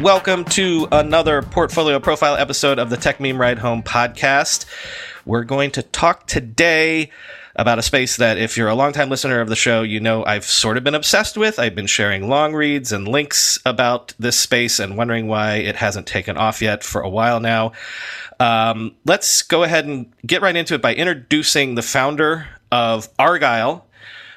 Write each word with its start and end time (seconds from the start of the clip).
Welcome 0.00 0.46
to 0.46 0.88
another 0.90 1.42
portfolio 1.42 2.00
profile 2.00 2.34
episode 2.34 2.78
of 2.78 2.88
the 2.88 2.96
Techmeme 2.96 3.38
Ride 3.38 3.58
Home 3.58 3.82
podcast. 3.82 4.64
We're 5.26 5.44
going 5.44 5.72
to 5.72 5.82
talk 5.82 6.26
today 6.26 7.10
about 7.54 7.78
a 7.78 7.82
space 7.82 8.16
that, 8.16 8.38
if 8.38 8.56
you're 8.56 8.70
a 8.70 8.74
longtime 8.74 9.10
listener 9.10 9.42
of 9.42 9.50
the 9.50 9.56
show, 9.56 9.82
you 9.82 10.00
know 10.00 10.24
I've 10.24 10.46
sort 10.46 10.78
of 10.78 10.84
been 10.84 10.94
obsessed 10.94 11.36
with. 11.36 11.58
I've 11.58 11.74
been 11.74 11.86
sharing 11.86 12.30
long 12.30 12.54
reads 12.54 12.92
and 12.92 13.06
links 13.06 13.58
about 13.66 14.14
this 14.18 14.38
space 14.38 14.78
and 14.78 14.96
wondering 14.96 15.26
why 15.26 15.56
it 15.56 15.76
hasn't 15.76 16.06
taken 16.06 16.38
off 16.38 16.62
yet 16.62 16.82
for 16.82 17.02
a 17.02 17.08
while 17.08 17.38
now. 17.38 17.72
Um, 18.40 18.94
let's 19.04 19.42
go 19.42 19.64
ahead 19.64 19.84
and 19.84 20.10
get 20.26 20.40
right 20.40 20.56
into 20.56 20.72
it 20.72 20.80
by 20.80 20.94
introducing 20.94 21.74
the 21.74 21.82
founder 21.82 22.48
of 22.72 23.10
Argyle, 23.18 23.84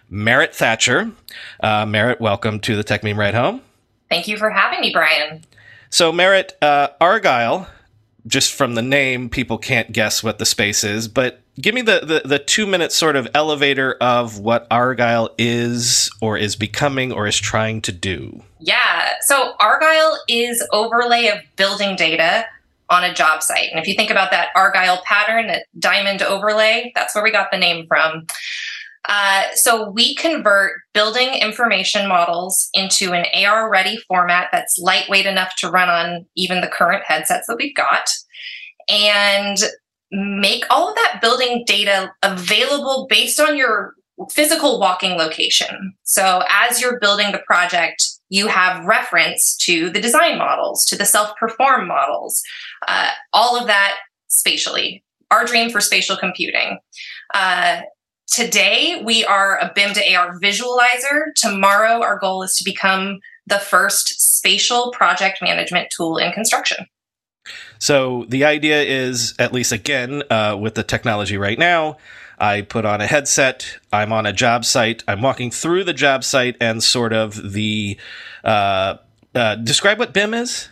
Merritt 0.09 0.53
Thatcher. 0.53 1.13
Uh, 1.61 1.85
Merritt, 1.85 2.19
welcome 2.19 2.59
to 2.59 2.75
the 2.75 2.83
Techmeme 2.83 3.15
Ride 3.15 3.33
Home. 3.33 3.61
Thank 4.09 4.27
you 4.27 4.35
for 4.35 4.49
having 4.49 4.81
me, 4.81 4.91
Brian. 4.91 5.41
So, 5.93 6.11
Merritt, 6.11 6.57
uh, 6.59 6.87
Argyle, 6.99 7.67
just 8.25 8.51
from 8.51 8.73
the 8.73 8.81
name, 8.81 9.29
people 9.29 9.59
can't 9.59 9.91
guess 9.91 10.23
what 10.23 10.39
the 10.39 10.45
space 10.45 10.83
is, 10.83 11.07
but 11.07 11.41
give 11.61 11.75
me 11.75 11.83
the, 11.83 11.99
the, 12.23 12.27
the 12.27 12.39
two 12.39 12.65
minute 12.65 12.91
sort 12.91 13.15
of 13.15 13.27
elevator 13.35 13.93
of 14.01 14.39
what 14.39 14.65
Argyle 14.71 15.29
is 15.37 16.09
or 16.19 16.35
is 16.35 16.55
becoming 16.55 17.11
or 17.11 17.27
is 17.27 17.37
trying 17.37 17.79
to 17.83 17.91
do. 17.91 18.41
Yeah. 18.59 19.09
So, 19.21 19.53
Argyle 19.59 20.17
is 20.27 20.67
overlay 20.71 21.27
of 21.27 21.37
building 21.57 21.95
data 21.95 22.47
on 22.89 23.03
a 23.03 23.13
job 23.13 23.43
site. 23.43 23.69
And 23.69 23.79
if 23.79 23.87
you 23.87 23.93
think 23.93 24.09
about 24.09 24.31
that 24.31 24.49
Argyle 24.55 24.99
pattern, 25.05 25.45
that 25.45 25.67
diamond 25.77 26.23
overlay, 26.23 26.91
that's 26.95 27.13
where 27.13 27.23
we 27.23 27.29
got 27.29 27.51
the 27.51 27.59
name 27.59 27.85
from. 27.85 28.25
Uh, 29.09 29.43
so 29.53 29.89
we 29.89 30.15
convert 30.15 30.81
building 30.93 31.33
information 31.33 32.07
models 32.07 32.69
into 32.73 33.11
an 33.11 33.25
AR 33.35 33.69
ready 33.69 33.97
format 34.07 34.47
that's 34.51 34.77
lightweight 34.77 35.25
enough 35.25 35.55
to 35.57 35.69
run 35.69 35.89
on 35.89 36.25
even 36.35 36.61
the 36.61 36.67
current 36.67 37.03
headsets 37.05 37.47
that 37.47 37.57
we've 37.57 37.75
got 37.75 38.09
and 38.87 39.57
make 40.11 40.63
all 40.69 40.89
of 40.89 40.95
that 40.95 41.19
building 41.21 41.63
data 41.65 42.11
available 42.21 43.07
based 43.09 43.39
on 43.39 43.57
your 43.57 43.95
physical 44.29 44.79
walking 44.79 45.17
location. 45.17 45.93
So 46.03 46.43
as 46.49 46.79
you're 46.79 46.99
building 46.99 47.31
the 47.31 47.41
project, 47.45 48.05
you 48.29 48.47
have 48.47 48.85
reference 48.85 49.57
to 49.57 49.89
the 49.89 50.01
design 50.01 50.37
models, 50.37 50.85
to 50.85 50.95
the 50.95 51.05
self 51.05 51.35
perform 51.37 51.87
models, 51.87 52.41
uh, 52.87 53.09
all 53.33 53.59
of 53.59 53.67
that 53.67 53.95
spatially. 54.27 55.03
Our 55.31 55.45
dream 55.45 55.71
for 55.71 55.81
spatial 55.81 56.15
computing. 56.15 56.77
Uh, 57.33 57.81
today, 58.27 59.01
we 59.03 59.25
are 59.25 59.57
a 59.59 59.71
BIM 59.73 59.93
to 59.93 60.13
AR 60.13 60.39
visualizer. 60.39 61.33
Tomorrow, 61.35 62.01
our 62.01 62.19
goal 62.19 62.43
is 62.43 62.55
to 62.55 62.63
become 62.63 63.19
the 63.45 63.59
first 63.59 64.35
spatial 64.37 64.91
project 64.91 65.41
management 65.41 65.89
tool 65.95 66.17
in 66.17 66.31
construction. 66.31 66.87
So 67.79 68.25
the 68.29 68.45
idea 68.45 68.81
is, 68.81 69.33
at 69.37 69.51
least 69.51 69.71
again, 69.71 70.23
uh, 70.29 70.57
with 70.59 70.75
the 70.75 70.83
technology 70.83 71.37
right 71.37 71.59
now, 71.59 71.97
I 72.39 72.61
put 72.61 72.85
on 72.85 73.01
a 73.01 73.07
headset. 73.07 73.77
I'm 73.91 74.11
on 74.11 74.25
a 74.25 74.33
job 74.33 74.65
site. 74.65 75.03
I'm 75.07 75.21
walking 75.21 75.51
through 75.51 75.83
the 75.83 75.93
job 75.93 76.23
site 76.23 76.55
and 76.59 76.83
sort 76.83 77.13
of 77.13 77.53
the 77.53 77.97
uh, 78.43 78.97
uh, 79.35 79.55
describe 79.55 79.99
what 79.99 80.13
BIM 80.13 80.33
is. 80.33 80.69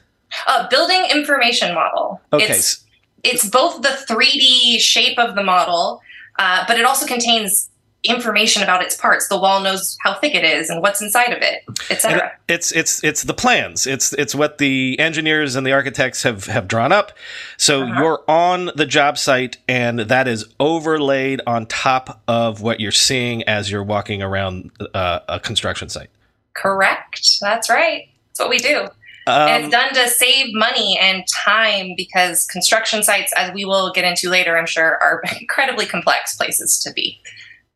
Uh, 0.48 0.68
building 0.70 1.06
information 1.12 1.74
model. 1.74 2.22
Okay. 2.32 2.46
It's, 2.46 2.86
it's 3.24 3.50
both 3.50 3.82
the 3.82 3.90
3D 4.10 4.80
shape 4.80 5.20
of 5.20 5.36
the 5.36 5.44
model, 5.44 6.02
uh, 6.40 6.66
but 6.68 6.78
it 6.78 6.86
also 6.86 7.06
contains 7.06 7.70
information 8.04 8.64
about 8.64 8.82
its 8.82 8.96
parts. 8.96 9.28
The 9.28 9.38
wall 9.38 9.62
knows 9.62 9.98
how 10.02 10.16
thick 10.16 10.34
it 10.34 10.44
is 10.44 10.70
and 10.70 10.82
what's 10.82 11.02
inside 11.02 11.34
of 11.34 11.42
it, 11.42 11.64
etc. 11.90 12.32
It's 12.48 12.72
it's 12.72 13.04
it's 13.04 13.24
the 13.24 13.34
plans. 13.34 13.86
It's 13.86 14.14
it's 14.14 14.34
what 14.34 14.58
the 14.58 15.00
engineers 15.00 15.56
and 15.56 15.66
the 15.66 15.72
architects 15.72 16.24
have 16.24 16.46
have 16.46 16.68
drawn 16.68 16.92
up. 16.92 17.12
So 17.58 17.84
uh-huh. 17.84 18.02
you're 18.02 18.24
on 18.28 18.72
the 18.76 18.86
job 18.86 19.18
site, 19.18 19.58
and 19.68 20.00
that 20.00 20.28
is 20.28 20.46
overlaid 20.60 21.42
on 21.46 21.68
top 21.68 22.22
of 22.28 22.62
what 22.62 22.80
you're 22.80 22.92
seeing 22.92 23.44
as 23.44 23.70
you're 23.70 23.84
walking 23.84 24.22
around 24.22 24.72
uh, 24.94 25.20
a 25.30 25.40
construction 25.40 25.90
site. 25.90 26.10
Correct. 26.54 27.40
That's 27.40 27.70
right. 27.70 28.10
That's 28.30 28.40
what 28.40 28.50
we 28.50 28.58
do. 28.58 28.88
Um, 29.32 29.48
and 29.48 29.64
it's 29.64 29.72
done 29.72 29.94
to 29.94 30.10
save 30.10 30.54
money 30.54 30.98
and 31.00 31.24
time 31.28 31.94
because 31.96 32.46
construction 32.46 33.04
sites, 33.04 33.32
as 33.38 33.54
we 33.54 33.66
will 33.66 33.92
get 33.94 34.04
into 34.04 34.30
later, 34.30 34.58
I'm 34.58 34.66
sure, 34.66 34.98
are 35.02 35.24
incredibly 35.40 35.86
complex 35.86 36.36
places 36.36 36.80
to 36.80 36.92
be. 36.94 37.20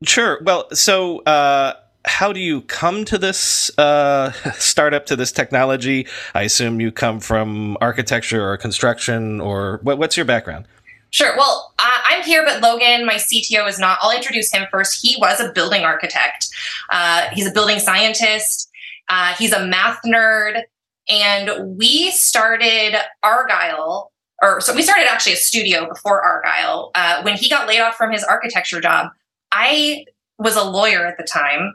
Sure. 0.04 0.40
Well, 0.44 0.70
so 0.72 1.20
uh, 1.20 1.74
how 2.06 2.34
do 2.34 2.40
you 2.40 2.62
come 2.62 3.06
to 3.06 3.18
this 3.18 3.72
uh, 3.78 4.32
startup 4.54 5.06
to 5.08 5.16
this 5.16 5.32
technology? 5.32 6.08
I 6.34 6.44
assume 6.44 6.82
you 6.82 6.92
come 6.92 7.20
from 7.20 7.78
architecture 7.82 8.48
or 8.48 8.58
construction, 8.58 9.40
or 9.42 9.80
what, 9.84 9.98
what's 9.98 10.18
your 10.18 10.26
background? 10.26 10.68
Sure. 11.12 11.36
Well, 11.38 11.74
uh, 11.80 11.98
I'm 12.08 12.24
here, 12.24 12.44
but 12.44 12.62
Logan, 12.62 13.06
my 13.06 13.16
CTO, 13.16 13.70
is 13.70 13.80
not. 13.80 13.98
I'll 14.02 14.16
introduce 14.16 14.52
him 14.52 14.68
first. 14.70 15.00
He 15.02 15.16
was 15.20 15.40
a 15.40 15.52
building 15.54 15.84
architect. 15.84 16.50
Uh, 16.90 17.30
he's 17.32 17.48
a 17.48 17.52
building 17.52 17.80
scientist. 17.80 18.70
Uh, 19.08 19.34
he's 19.36 19.54
a 19.54 19.66
math 19.66 20.00
nerd, 20.06 20.64
and 21.08 21.78
we 21.78 22.12
started 22.12 22.96
Argyle 23.24 24.12
or 24.42 24.60
so 24.60 24.76
we 24.76 24.82
started 24.82 25.10
actually 25.10 25.34
a 25.34 25.38
studio 25.38 25.88
before 25.88 26.22
Argyle. 26.22 26.92
Uh, 26.94 27.22
when 27.24 27.36
he 27.36 27.50
got 27.50 27.68
laid 27.68 27.80
off 27.80 27.96
from 27.96 28.12
his 28.12 28.24
architecture 28.24 28.82
job, 28.82 29.08
I 29.52 30.06
was 30.38 30.56
a 30.56 30.64
lawyer 30.64 31.06
at 31.06 31.18
the 31.18 31.24
time 31.24 31.74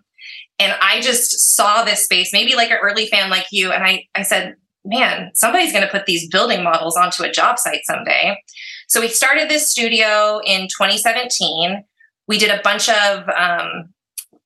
and 0.58 0.74
I 0.80 1.00
just 1.00 1.56
saw 1.56 1.84
this 1.84 2.04
space, 2.04 2.32
maybe 2.32 2.54
like 2.54 2.70
an 2.70 2.78
early 2.82 3.06
fan 3.06 3.30
like 3.30 3.46
you. 3.50 3.72
And 3.72 3.82
I, 3.82 4.04
I 4.14 4.22
said, 4.22 4.56
man, 4.84 5.30
somebody's 5.34 5.72
going 5.72 5.84
to 5.84 5.90
put 5.90 6.04
these 6.04 6.28
building 6.28 6.62
models 6.62 6.96
onto 6.96 7.22
a 7.22 7.32
job 7.32 7.58
site 7.58 7.80
someday. 7.84 8.36
So 8.86 9.00
we 9.00 9.08
started 9.08 9.48
this 9.48 9.70
studio 9.70 10.40
in 10.44 10.62
2017. 10.62 11.82
We 12.28 12.38
did 12.38 12.50
a 12.50 12.60
bunch 12.62 12.90
of 12.90 13.28
um, 13.30 13.94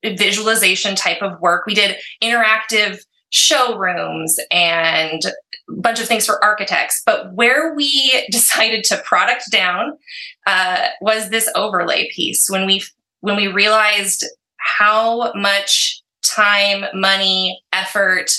visualization 0.05 0.95
type 0.95 1.21
of 1.21 1.41
work. 1.41 1.67
We 1.67 1.75
did 1.75 1.97
interactive 2.23 3.01
showrooms 3.35 4.39
and 4.53 5.21
a 5.25 5.73
bunch 5.81 6.01
of 6.01 6.07
things 6.07 6.25
for 6.25 6.43
architects. 6.43 7.03
But 7.05 7.35
where 7.35 7.75
we 7.75 8.25
decided 8.31 8.85
to 8.85 8.99
product 8.99 9.51
down 9.51 9.99
uh, 10.47 10.89
was 11.01 11.29
this 11.29 11.51
overlay 11.55 12.09
piece. 12.15 12.49
When 12.49 12.67
we 12.67 12.83
when 13.21 13.37
we 13.37 13.49
realized 13.49 14.25
how 14.59 15.33
much 15.35 16.03
time, 16.23 16.85
money, 16.95 17.61
effort, 17.73 18.31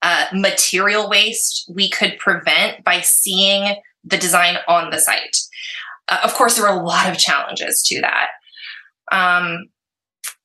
uh, 0.00 0.26
material 0.32 1.08
waste 1.08 1.70
we 1.72 1.88
could 1.88 2.18
prevent 2.18 2.82
by 2.82 3.00
seeing 3.00 3.76
the 4.04 4.16
design 4.16 4.56
on 4.66 4.90
the 4.90 4.98
site. 4.98 5.36
Uh, 6.08 6.20
of 6.24 6.34
course, 6.34 6.56
there 6.56 6.64
were 6.64 6.80
a 6.80 6.84
lot 6.84 7.08
of 7.08 7.18
challenges 7.18 7.82
to 7.82 8.00
that. 8.00 8.28
Um, 9.12 9.66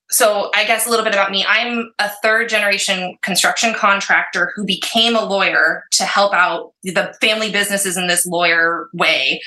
so, 0.10 0.52
I 0.56 0.66
guess 0.66 0.88
a 0.88 0.90
little 0.90 1.04
bit 1.04 1.14
about 1.14 1.32
me. 1.32 1.46
I'm 1.48 1.92
a 2.00 2.10
third 2.24 2.48
generation 2.48 3.18
construction 3.24 3.74
contractor 3.74 4.54
who 4.56 4.64
became 4.64 5.16
a 5.16 5.26
lawyer 5.26 5.84
to 5.94 6.04
help 6.04 6.34
out 6.34 6.74
the 6.84 7.14
family 7.20 7.52
businesses 7.52 7.98
in 7.98 8.08
this 8.08 8.26
lawyer 8.26 8.90
way. 8.94 9.42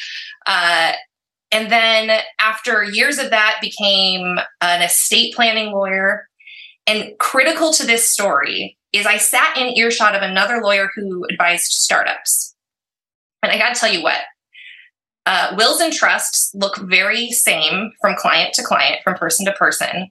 Uh, 0.47 0.93
and 1.53 1.71
then 1.71 2.21
after 2.41 2.85
years 2.85 3.19
of 3.19 3.31
that 3.31 3.59
became 3.61 4.39
an 4.61 4.83
estate 4.83 5.35
planning 5.35 5.73
lawyer 5.73 6.29
and 6.87 7.13
critical 7.19 7.73
to 7.73 7.87
this 7.87 8.09
story 8.09 8.77
is 8.93 9.07
i 9.07 9.17
sat 9.17 9.57
in 9.57 9.77
earshot 9.77 10.15
of 10.15 10.23
another 10.23 10.61
lawyer 10.63 10.91
who 10.95 11.25
advised 11.31 11.73
startups 11.73 12.55
and 13.43 13.53
i 13.53 13.59
got 13.59 13.75
to 13.75 13.81
tell 13.81 13.93
you 13.93 14.03
what 14.03 14.21
uh, 15.27 15.55
wills 15.57 15.81
and 15.81 15.93
trusts 15.93 16.51
look 16.55 16.79
very 16.79 17.31
same 17.31 17.93
from 18.01 18.17
client 18.17 18.55
to 18.55 18.63
client 18.63 19.01
from 19.05 19.15
person 19.15 19.45
to 19.45 19.53
person 19.53 20.11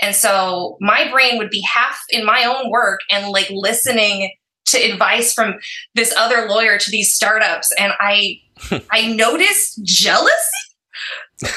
and 0.00 0.14
so 0.14 0.76
my 0.80 1.10
brain 1.10 1.38
would 1.38 1.50
be 1.50 1.62
half 1.62 2.00
in 2.10 2.24
my 2.24 2.44
own 2.44 2.70
work 2.70 3.00
and 3.10 3.28
like 3.28 3.48
listening 3.50 4.32
to 4.66 4.78
advice 4.78 5.32
from 5.32 5.54
this 5.94 6.12
other 6.16 6.48
lawyer 6.48 6.76
to 6.76 6.90
these 6.90 7.14
startups 7.14 7.72
and 7.78 7.92
i 8.00 8.40
I 8.90 9.12
noticed 9.14 9.82
jealousy. 9.84 10.32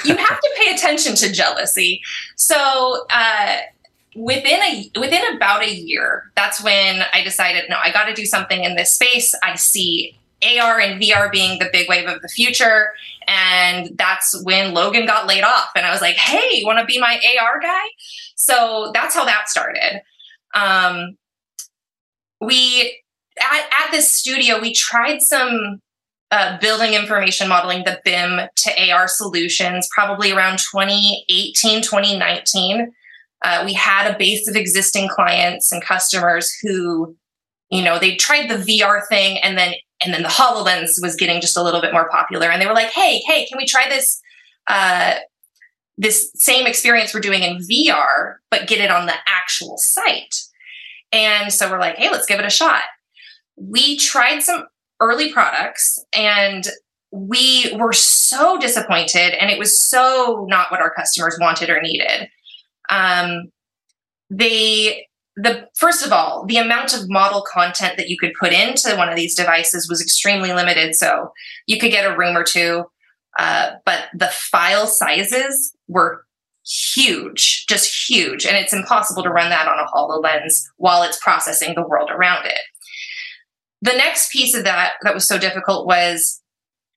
You 0.03 0.15
have 0.17 0.39
to 0.39 0.49
pay 0.57 0.73
attention 0.73 1.15
to 1.15 1.31
jealousy. 1.31 2.01
So, 2.35 3.05
uh, 3.09 3.57
within 4.15 4.61
a 4.61 4.91
within 4.99 5.35
about 5.35 5.63
a 5.63 5.73
year, 5.73 6.31
that's 6.35 6.61
when 6.61 7.03
I 7.13 7.23
decided, 7.23 7.69
no, 7.69 7.77
I 7.81 7.91
got 7.91 8.05
to 8.05 8.13
do 8.13 8.25
something 8.25 8.63
in 8.63 8.75
this 8.75 8.93
space. 8.93 9.33
I 9.41 9.55
see 9.55 10.17
AR 10.43 10.79
and 10.79 11.01
VR 11.01 11.31
being 11.31 11.59
the 11.59 11.69
big 11.71 11.87
wave 11.87 12.07
of 12.07 12.21
the 12.21 12.27
future. 12.27 12.91
And 13.27 13.97
that's 13.97 14.41
when 14.43 14.73
Logan 14.73 15.05
got 15.05 15.27
laid 15.27 15.43
off. 15.43 15.69
And 15.75 15.85
I 15.85 15.91
was 15.91 16.01
like, 16.01 16.15
hey, 16.15 16.57
you 16.57 16.65
want 16.65 16.79
to 16.79 16.85
be 16.85 16.99
my 16.99 17.19
AR 17.39 17.59
guy? 17.59 17.85
So 18.39 18.91
that's 18.93 19.13
how 19.13 19.25
that 19.25 19.49
started. 19.49 20.01
Um, 20.55 21.17
we, 22.41 23.01
at, 23.39 23.69
at 23.71 23.91
this 23.91 24.15
studio, 24.15 24.59
we 24.59 24.73
tried 24.73 25.21
some 25.21 25.81
uh, 26.31 26.57
building 26.59 26.93
information 26.93 27.49
modeling, 27.49 27.83
the 27.83 27.99
BIM 28.05 28.47
to 28.55 28.91
AR 28.91 29.07
solutions, 29.07 29.89
probably 29.93 30.31
around 30.31 30.59
2018, 30.59 31.81
2019. 31.81 32.91
Uh, 33.43 33.63
we 33.65 33.73
had 33.73 34.09
a 34.09 34.17
base 34.17 34.47
of 34.47 34.55
existing 34.55 35.09
clients 35.09 35.71
and 35.71 35.83
customers 35.83 36.53
who 36.61 37.15
you 37.69 37.83
know, 37.83 37.99
they 37.99 38.15
tried 38.15 38.49
the 38.49 38.55
VR 38.55 39.05
thing 39.07 39.37
and 39.39 39.57
then 39.57 39.73
and 40.03 40.13
then 40.13 40.23
the 40.23 40.29
HoloLens 40.29 41.01
was 41.01 41.15
getting 41.15 41.41
just 41.41 41.57
a 41.57 41.63
little 41.63 41.81
bit 41.81 41.91
more 41.91 42.09
popular. 42.09 42.49
And 42.49 42.61
they 42.61 42.65
were 42.65 42.73
like, 42.73 42.89
hey, 42.91 43.19
hey, 43.27 43.45
can 43.45 43.57
we 43.57 43.65
try 43.65 43.89
this 43.89 44.21
uh, 44.67 45.15
this 45.99 46.31
same 46.35 46.65
experience 46.65 47.13
we're 47.13 47.19
doing 47.19 47.43
in 47.43 47.57
VR, 47.57 48.35
but 48.49 48.67
get 48.67 48.79
it 48.79 48.89
on 48.89 49.05
the 49.05 49.13
actual 49.27 49.77
site? 49.77 50.35
And 51.11 51.51
so 51.53 51.69
we're 51.69 51.79
like, 51.79 51.97
hey, 51.97 52.09
let's 52.09 52.25
give 52.25 52.39
it 52.39 52.45
a 52.45 52.49
shot. 52.49 52.83
We 53.55 53.97
tried 53.97 54.39
some 54.39 54.65
early 55.01 55.31
products 55.31 56.03
and 56.13 56.67
we 57.11 57.75
were 57.77 57.93
so 57.93 58.57
disappointed 58.57 59.33
and 59.39 59.51
it 59.51 59.59
was 59.59 59.81
so 59.81 60.45
not 60.49 60.71
what 60.71 60.81
our 60.81 60.93
customers 60.93 61.37
wanted 61.39 61.69
or 61.69 61.81
needed. 61.81 62.29
Um, 62.89 63.51
they 64.29 65.05
the 65.41 65.67
first 65.77 66.05
of 66.05 66.11
all, 66.11 66.45
the 66.45 66.57
amount 66.57 66.93
of 66.93 67.09
model 67.09 67.45
content 67.49 67.95
that 67.95 68.09
you 68.09 68.17
could 68.17 68.33
put 68.37 68.51
into 68.51 68.95
one 68.97 69.07
of 69.07 69.15
these 69.15 69.35
devices 69.35 69.87
was 69.87 70.01
extremely 70.01 70.51
limited. 70.51 70.95
So 70.95 71.31
you 71.65 71.79
could 71.79 71.91
get 71.91 72.09
a 72.09 72.17
room 72.17 72.35
or 72.35 72.43
two, 72.43 72.83
uh, 73.37 73.71
but 73.85 74.05
the 74.13 74.27
file 74.27 74.87
sizes 74.87 75.75
were 75.87 76.25
huge, 76.65 77.65
just 77.67 78.09
huge, 78.09 78.45
and 78.45 78.55
it's 78.55 78.73
impossible 78.73 79.23
to 79.23 79.29
run 79.29 79.49
that 79.49 79.67
on 79.67 79.79
a 79.79 79.89
Hololens 79.91 80.63
while 80.77 81.03
it's 81.03 81.19
processing 81.19 81.75
the 81.75 81.87
world 81.87 82.09
around 82.11 82.45
it. 82.45 82.59
The 83.81 83.93
next 83.93 84.31
piece 84.31 84.55
of 84.55 84.65
that 84.65 84.93
that 85.03 85.13
was 85.13 85.27
so 85.27 85.37
difficult 85.37 85.87
was 85.87 86.41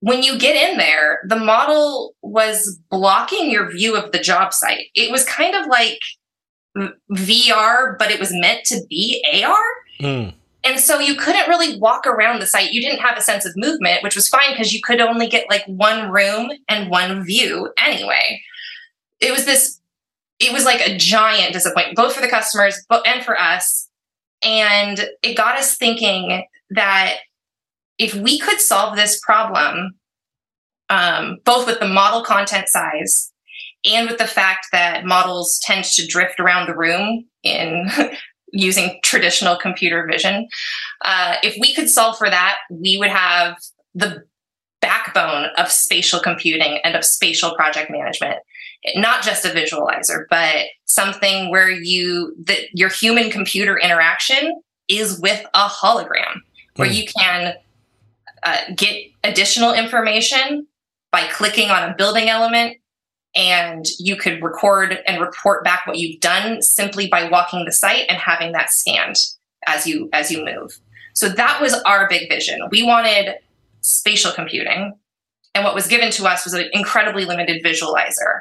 when 0.00 0.24
you 0.24 0.36
get 0.36 0.56
in 0.56 0.78
there, 0.78 1.20
the 1.28 1.36
model 1.36 2.16
was 2.22 2.78
blocking 2.90 3.50
your 3.50 3.70
view 3.70 3.96
of 3.96 4.10
the 4.10 4.18
job 4.18 4.52
site. 4.52 4.86
It 4.96 5.12
was 5.12 5.24
kind 5.24 5.54
of 5.54 5.66
like 5.68 5.98
VR, 7.12 7.96
but 7.98 8.10
it 8.10 8.18
was 8.18 8.32
meant 8.32 8.64
to 8.64 8.80
be 8.90 9.24
AR. 9.44 9.62
Mm. 10.00 10.34
And 10.64 10.78
so 10.78 11.00
you 11.00 11.16
couldn't 11.16 11.48
really 11.48 11.78
walk 11.78 12.06
around 12.06 12.40
the 12.40 12.46
site. 12.46 12.72
You 12.72 12.80
didn't 12.80 13.00
have 13.00 13.18
a 13.18 13.22
sense 13.22 13.44
of 13.44 13.52
movement, 13.56 14.02
which 14.02 14.14
was 14.14 14.28
fine 14.28 14.52
because 14.52 14.72
you 14.72 14.80
could 14.82 15.00
only 15.00 15.26
get 15.26 15.50
like 15.50 15.64
one 15.66 16.10
room 16.10 16.50
and 16.68 16.90
one 16.90 17.24
view 17.24 17.70
anyway. 17.78 18.40
It 19.20 19.32
was 19.32 19.44
this, 19.44 19.80
it 20.38 20.52
was 20.52 20.64
like 20.64 20.80
a 20.80 20.96
giant 20.96 21.52
disappointment, 21.52 21.96
both 21.96 22.14
for 22.14 22.20
the 22.20 22.28
customers 22.28 22.80
and 22.90 23.24
for 23.24 23.38
us. 23.38 23.88
And 24.42 25.08
it 25.22 25.36
got 25.36 25.58
us 25.58 25.76
thinking 25.76 26.46
that 26.70 27.16
if 27.98 28.14
we 28.14 28.38
could 28.38 28.60
solve 28.60 28.96
this 28.96 29.20
problem, 29.20 29.94
um, 30.90 31.38
both 31.44 31.66
with 31.66 31.80
the 31.80 31.88
model 31.88 32.22
content 32.22 32.68
size 32.68 33.32
and 33.84 34.08
with 34.08 34.18
the 34.18 34.26
fact 34.26 34.66
that 34.72 35.04
models 35.04 35.60
tend 35.62 35.84
to 35.84 36.06
drift 36.06 36.38
around 36.38 36.66
the 36.66 36.76
room 36.76 37.24
in 37.42 37.88
using 38.52 39.00
traditional 39.02 39.56
computer 39.56 40.06
vision. 40.08 40.48
Uh, 41.04 41.36
if 41.42 41.56
we 41.60 41.74
could 41.74 41.88
solve 41.88 42.16
for 42.16 42.30
that, 42.30 42.58
we 42.70 42.96
would 42.98 43.10
have 43.10 43.56
the 43.94 44.22
backbone 44.80 45.46
of 45.56 45.70
spatial 45.70 46.20
computing 46.20 46.78
and 46.84 46.96
of 46.96 47.04
spatial 47.04 47.54
project 47.54 47.90
management 47.90 48.36
not 48.96 49.22
just 49.22 49.44
a 49.44 49.48
visualizer 49.50 50.24
but 50.28 50.66
something 50.86 51.50
where 51.50 51.70
you 51.70 52.34
that 52.44 52.58
your 52.72 52.88
human 52.88 53.30
computer 53.30 53.78
interaction 53.78 54.60
is 54.88 55.20
with 55.20 55.46
a 55.54 55.68
hologram 55.68 56.40
where 56.76 56.88
mm. 56.88 56.94
you 56.94 57.06
can 57.06 57.54
uh, 58.42 58.58
get 58.76 59.06
additional 59.22 59.72
information 59.72 60.66
by 61.12 61.28
clicking 61.28 61.70
on 61.70 61.88
a 61.88 61.94
building 61.94 62.28
element 62.28 62.76
and 63.34 63.86
you 63.98 64.16
could 64.16 64.42
record 64.42 64.98
and 65.06 65.20
report 65.20 65.64
back 65.64 65.86
what 65.86 65.98
you've 65.98 66.20
done 66.20 66.62
simply 66.62 67.08
by 67.08 67.28
walking 67.28 67.64
the 67.64 67.72
site 67.72 68.06
and 68.08 68.18
having 68.18 68.52
that 68.52 68.70
scanned 68.70 69.16
as 69.66 69.86
you 69.86 70.08
as 70.12 70.30
you 70.30 70.44
move. 70.44 70.78
So 71.14 71.28
that 71.28 71.60
was 71.60 71.74
our 71.84 72.08
big 72.08 72.28
vision. 72.28 72.60
We 72.70 72.82
wanted 72.82 73.34
spatial 73.80 74.32
computing 74.32 74.94
and 75.54 75.64
what 75.64 75.74
was 75.74 75.86
given 75.86 76.10
to 76.12 76.26
us 76.26 76.44
was 76.44 76.54
an 76.54 76.68
incredibly 76.72 77.24
limited 77.24 77.62
visualizer. 77.62 78.40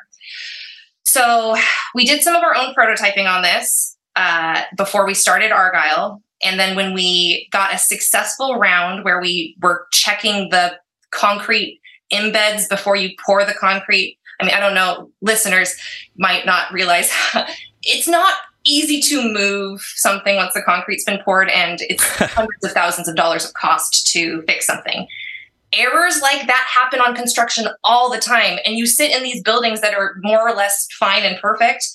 So 1.04 1.56
we 1.94 2.06
did 2.06 2.22
some 2.22 2.36
of 2.36 2.44
our 2.44 2.56
own 2.56 2.74
prototyping 2.74 3.30
on 3.30 3.42
this 3.42 3.98
uh, 4.16 4.62
before 4.78 5.06
we 5.06 5.14
started 5.14 5.52
argyle. 5.52 6.22
And 6.44 6.60
then 6.60 6.76
when 6.76 6.94
we 6.94 7.48
got 7.52 7.74
a 7.74 7.78
successful 7.78 8.58
round 8.58 9.04
where 9.04 9.22
we 9.22 9.56
were 9.62 9.88
checking 9.92 10.50
the 10.50 10.78
concrete 11.12 11.82
embeds 12.14 12.68
before 12.70 12.96
you 12.96 13.12
pour 13.24 13.46
the 13.46 13.54
concrete 13.54 14.18
I 14.42 14.46
mean, 14.46 14.56
I 14.56 14.60
don't 14.60 14.74
know, 14.74 15.10
listeners 15.22 15.76
might 16.18 16.46
not 16.46 16.72
realize 16.72 17.12
it's 17.84 18.08
not 18.08 18.34
easy 18.64 19.02
to 19.02 19.34
move 19.34 19.82
something 19.96 20.36
once 20.36 20.54
the 20.54 20.62
concrete's 20.62 21.04
been 21.04 21.22
poured 21.24 21.50
and 21.50 21.80
it's 21.82 22.04
hundreds 22.18 22.64
of 22.64 22.72
thousands 22.72 23.08
of 23.08 23.16
dollars 23.16 23.46
of 23.46 23.54
cost 23.54 24.08
to 24.14 24.42
fix 24.44 24.66
something. 24.66 25.08
Errors 25.74 26.22
like 26.22 26.48
that 26.48 26.68
happen 26.74 27.00
on 27.00 27.16
construction 27.16 27.66
all 27.84 28.12
the 28.12 28.20
time. 28.20 28.60
And 28.66 28.76
you 28.76 28.86
sit 28.86 29.16
in 29.16 29.24
these 29.24 29.42
buildings 29.42 29.82
that 29.82 29.94
are 29.94 30.16
more 30.22 30.48
or 30.48 30.54
less 30.54 30.88
fine 31.00 31.24
and 31.24 31.40
perfect. 31.40 31.88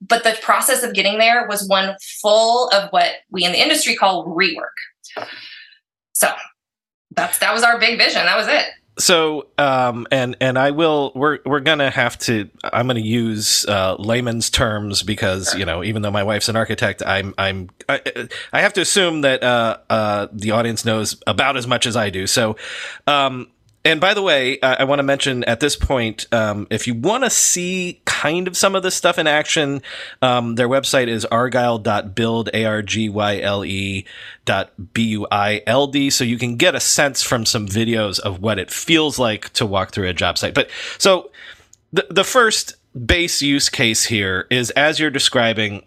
But 0.00 0.24
the 0.24 0.36
process 0.42 0.82
of 0.82 0.94
getting 0.94 1.18
there 1.18 1.46
was 1.46 1.68
one 1.68 1.94
full 2.20 2.68
of 2.70 2.90
what 2.90 3.12
we 3.30 3.44
in 3.44 3.52
the 3.52 3.62
industry 3.62 3.94
call 3.94 4.26
rework. 4.26 5.26
So 6.12 6.32
that's 7.12 7.38
that 7.38 7.52
was 7.52 7.62
our 7.62 7.78
big 7.78 7.98
vision. 7.98 8.24
That 8.24 8.36
was 8.36 8.48
it 8.48 8.64
so 8.98 9.48
um, 9.58 10.06
and 10.10 10.36
and 10.40 10.58
I 10.58 10.72
will 10.72 11.12
we're 11.14 11.38
we're 11.44 11.60
gonna 11.60 11.90
have 11.90 12.18
to 12.20 12.48
I'm 12.62 12.86
gonna 12.86 13.00
use 13.00 13.64
uh, 13.66 13.96
layman's 13.98 14.50
terms 14.50 15.02
because 15.02 15.54
you 15.54 15.64
know 15.64 15.82
even 15.82 16.02
though 16.02 16.10
my 16.10 16.22
wife's 16.22 16.48
an 16.48 16.56
architect 16.56 17.02
I'm 17.04 17.34
I'm 17.38 17.70
I, 17.88 18.28
I 18.52 18.60
have 18.60 18.72
to 18.74 18.80
assume 18.80 19.22
that 19.22 19.42
uh, 19.42 19.78
uh, 19.88 20.26
the 20.32 20.50
audience 20.52 20.84
knows 20.84 21.20
about 21.26 21.56
as 21.56 21.66
much 21.66 21.86
as 21.86 21.96
I 21.96 22.10
do. 22.10 22.26
So 22.26 22.56
um, 23.06 23.48
and 23.84 24.00
by 24.00 24.12
the 24.12 24.22
way, 24.22 24.58
I, 24.62 24.74
I 24.80 24.84
want 24.84 24.98
to 24.98 25.02
mention 25.02 25.42
at 25.44 25.60
this 25.60 25.74
point, 25.74 26.26
um, 26.32 26.66
if 26.70 26.86
you 26.86 26.94
want 26.94 27.24
to 27.24 27.30
see 27.30 28.02
kind 28.04 28.46
of 28.46 28.56
some 28.56 28.74
of 28.74 28.82
this 28.82 28.94
stuff 28.94 29.18
in 29.18 29.26
action, 29.26 29.80
um, 30.20 30.56
their 30.56 30.68
website 30.68 31.08
is 31.08 31.24
argyle.build, 31.24 32.50
A-R-G-Y-L-E 32.52 34.04
dot 34.44 34.92
B-U-I-L-D. 34.92 36.10
So 36.10 36.24
you 36.24 36.36
can 36.36 36.56
get 36.56 36.74
a 36.74 36.80
sense 36.80 37.22
from 37.22 37.46
some 37.46 37.66
videos 37.66 38.20
of 38.20 38.40
what 38.40 38.58
it 38.58 38.70
feels 38.70 39.18
like 39.18 39.50
to 39.54 39.64
walk 39.64 39.92
through 39.92 40.08
a 40.08 40.14
job 40.14 40.36
site. 40.36 40.54
But 40.54 40.68
so 40.98 41.30
the, 41.92 42.06
the 42.10 42.24
first 42.24 42.74
base 43.06 43.40
use 43.40 43.70
case 43.70 44.04
here 44.04 44.46
is 44.50 44.70
as 44.70 45.00
you're 45.00 45.10
describing, 45.10 45.84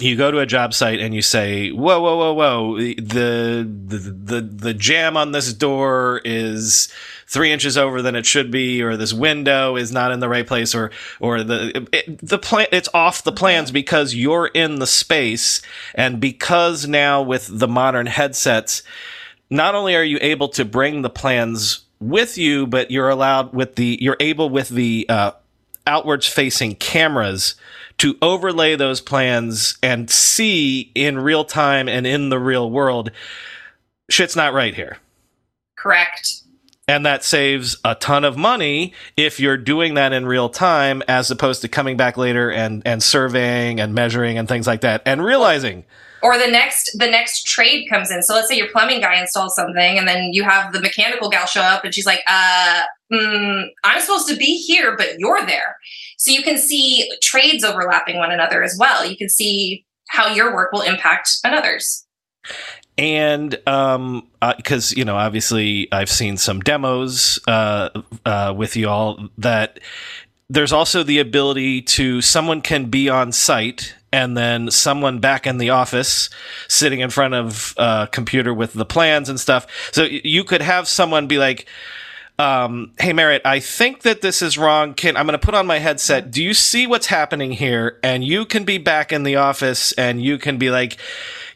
you 0.00 0.16
go 0.16 0.30
to 0.30 0.38
a 0.40 0.46
job 0.46 0.74
site 0.74 1.00
and 1.00 1.14
you 1.14 1.22
say, 1.22 1.70
"Whoa, 1.70 2.00
whoa, 2.00 2.16
whoa, 2.16 2.32
whoa! 2.32 2.76
The 2.78 3.68
the 3.86 3.98
the 3.98 4.40
the 4.40 4.74
jamb 4.74 5.16
on 5.16 5.32
this 5.32 5.52
door 5.52 6.20
is 6.24 6.88
three 7.26 7.52
inches 7.52 7.76
over 7.76 8.02
than 8.02 8.14
it 8.14 8.26
should 8.26 8.50
be, 8.50 8.82
or 8.82 8.96
this 8.96 9.12
window 9.12 9.76
is 9.76 9.92
not 9.92 10.12
in 10.12 10.20
the 10.20 10.28
right 10.28 10.46
place, 10.46 10.74
or 10.74 10.90
or 11.20 11.42
the 11.42 11.86
it, 11.92 12.18
the 12.18 12.38
plan 12.38 12.66
it's 12.72 12.88
off 12.94 13.24
the 13.24 13.32
plans 13.32 13.70
because 13.70 14.14
you're 14.14 14.48
in 14.48 14.78
the 14.78 14.86
space, 14.86 15.62
and 15.94 16.20
because 16.20 16.86
now 16.86 17.22
with 17.22 17.48
the 17.50 17.68
modern 17.68 18.06
headsets, 18.06 18.82
not 19.50 19.74
only 19.74 19.94
are 19.96 20.04
you 20.04 20.18
able 20.20 20.48
to 20.50 20.64
bring 20.64 21.02
the 21.02 21.10
plans 21.10 21.80
with 22.00 22.36
you, 22.36 22.66
but 22.66 22.90
you're 22.90 23.08
allowed 23.08 23.54
with 23.54 23.76
the 23.76 23.98
you're 24.00 24.18
able 24.20 24.50
with 24.50 24.68
the 24.68 25.06
uh, 25.08 25.30
outwards 25.86 26.26
facing 26.26 26.74
cameras 26.74 27.54
to 27.98 28.16
overlay 28.20 28.76
those 28.76 29.00
plans 29.00 29.78
and 29.82 30.10
see 30.10 30.90
in 30.94 31.18
real 31.18 31.44
time 31.44 31.88
and 31.88 32.06
in 32.06 32.28
the 32.28 32.38
real 32.38 32.70
world 32.70 33.10
shit's 34.10 34.36
not 34.36 34.52
right 34.52 34.74
here. 34.74 34.98
Correct. 35.76 36.42
And 36.88 37.04
that 37.04 37.24
saves 37.24 37.78
a 37.84 37.96
ton 37.96 38.24
of 38.24 38.36
money 38.36 38.94
if 39.16 39.40
you're 39.40 39.56
doing 39.56 39.94
that 39.94 40.12
in 40.12 40.24
real 40.24 40.48
time 40.48 41.02
as 41.08 41.30
opposed 41.30 41.62
to 41.62 41.68
coming 41.68 41.96
back 41.96 42.16
later 42.16 42.50
and, 42.50 42.82
and 42.86 43.02
surveying 43.02 43.80
and 43.80 43.92
measuring 43.92 44.38
and 44.38 44.46
things 44.46 44.66
like 44.66 44.82
that 44.82 45.02
and 45.04 45.24
realizing 45.24 45.84
or 46.22 46.38
the 46.38 46.46
next 46.46 46.96
the 46.98 47.06
next 47.06 47.46
trade 47.46 47.88
comes 47.88 48.10
in 48.10 48.22
so 48.22 48.34
let's 48.34 48.48
say 48.48 48.56
your 48.56 48.68
plumbing 48.68 49.00
guy 49.00 49.20
installs 49.20 49.54
something 49.54 49.98
and 49.98 50.08
then 50.08 50.32
you 50.32 50.42
have 50.42 50.72
the 50.72 50.80
mechanical 50.80 51.28
gal 51.28 51.46
show 51.46 51.60
up 51.60 51.84
and 51.84 51.94
she's 51.94 52.06
like 52.06 52.22
uh 52.26 52.82
mm, 53.12 53.66
i'm 53.84 54.00
supposed 54.00 54.28
to 54.28 54.36
be 54.36 54.56
here 54.58 54.96
but 54.96 55.18
you're 55.18 55.44
there. 55.46 55.76
So 56.18 56.30
you 56.30 56.42
can 56.42 56.58
see 56.58 57.10
trades 57.22 57.64
overlapping 57.64 58.16
one 58.16 58.30
another 58.30 58.62
as 58.62 58.76
well. 58.78 59.04
You 59.04 59.16
can 59.16 59.28
see 59.28 59.84
how 60.08 60.32
your 60.32 60.54
work 60.54 60.72
will 60.72 60.82
impact 60.82 61.38
another's. 61.44 62.06
And 62.98 63.58
um 63.66 64.28
because 64.56 64.92
uh, 64.92 64.96
you 64.96 65.04
know 65.04 65.16
obviously 65.16 65.88
i've 65.92 66.08
seen 66.08 66.36
some 66.36 66.60
demos 66.60 67.38
uh, 67.46 67.90
uh 68.24 68.54
with 68.56 68.76
you 68.76 68.88
all 68.88 69.28
that 69.36 69.80
there's 70.48 70.72
also 70.72 71.02
the 71.02 71.18
ability 71.18 71.82
to 71.82 72.22
someone 72.22 72.62
can 72.62 72.88
be 72.88 73.08
on 73.08 73.32
site 73.32 73.94
and 74.12 74.36
then 74.36 74.70
someone 74.70 75.18
back 75.18 75.46
in 75.46 75.58
the 75.58 75.70
office 75.70 76.30
sitting 76.68 77.00
in 77.00 77.10
front 77.10 77.34
of 77.34 77.74
a 77.76 78.08
computer 78.12 78.54
with 78.54 78.72
the 78.72 78.84
plans 78.84 79.28
and 79.28 79.40
stuff. 79.40 79.66
So 79.92 80.04
you 80.04 80.44
could 80.44 80.62
have 80.62 80.86
someone 80.86 81.26
be 81.26 81.38
like, 81.38 81.66
um, 82.38 82.92
hey 82.98 83.12
Merritt, 83.12 83.42
I 83.44 83.60
think 83.60 84.02
that 84.02 84.20
this 84.20 84.42
is 84.42 84.58
wrong. 84.58 84.94
Can 84.94 85.16
I'm 85.16 85.26
going 85.26 85.38
to 85.38 85.44
put 85.44 85.54
on 85.54 85.66
my 85.66 85.78
headset. 85.78 86.30
Do 86.30 86.42
you 86.42 86.52
see 86.54 86.86
what's 86.86 87.06
happening 87.06 87.52
here? 87.52 87.98
And 88.02 88.24
you 88.24 88.44
can 88.44 88.64
be 88.64 88.78
back 88.78 89.12
in 89.12 89.22
the 89.22 89.36
office 89.36 89.92
and 89.92 90.22
you 90.22 90.36
can 90.36 90.58
be 90.58 90.70
like, 90.70 90.98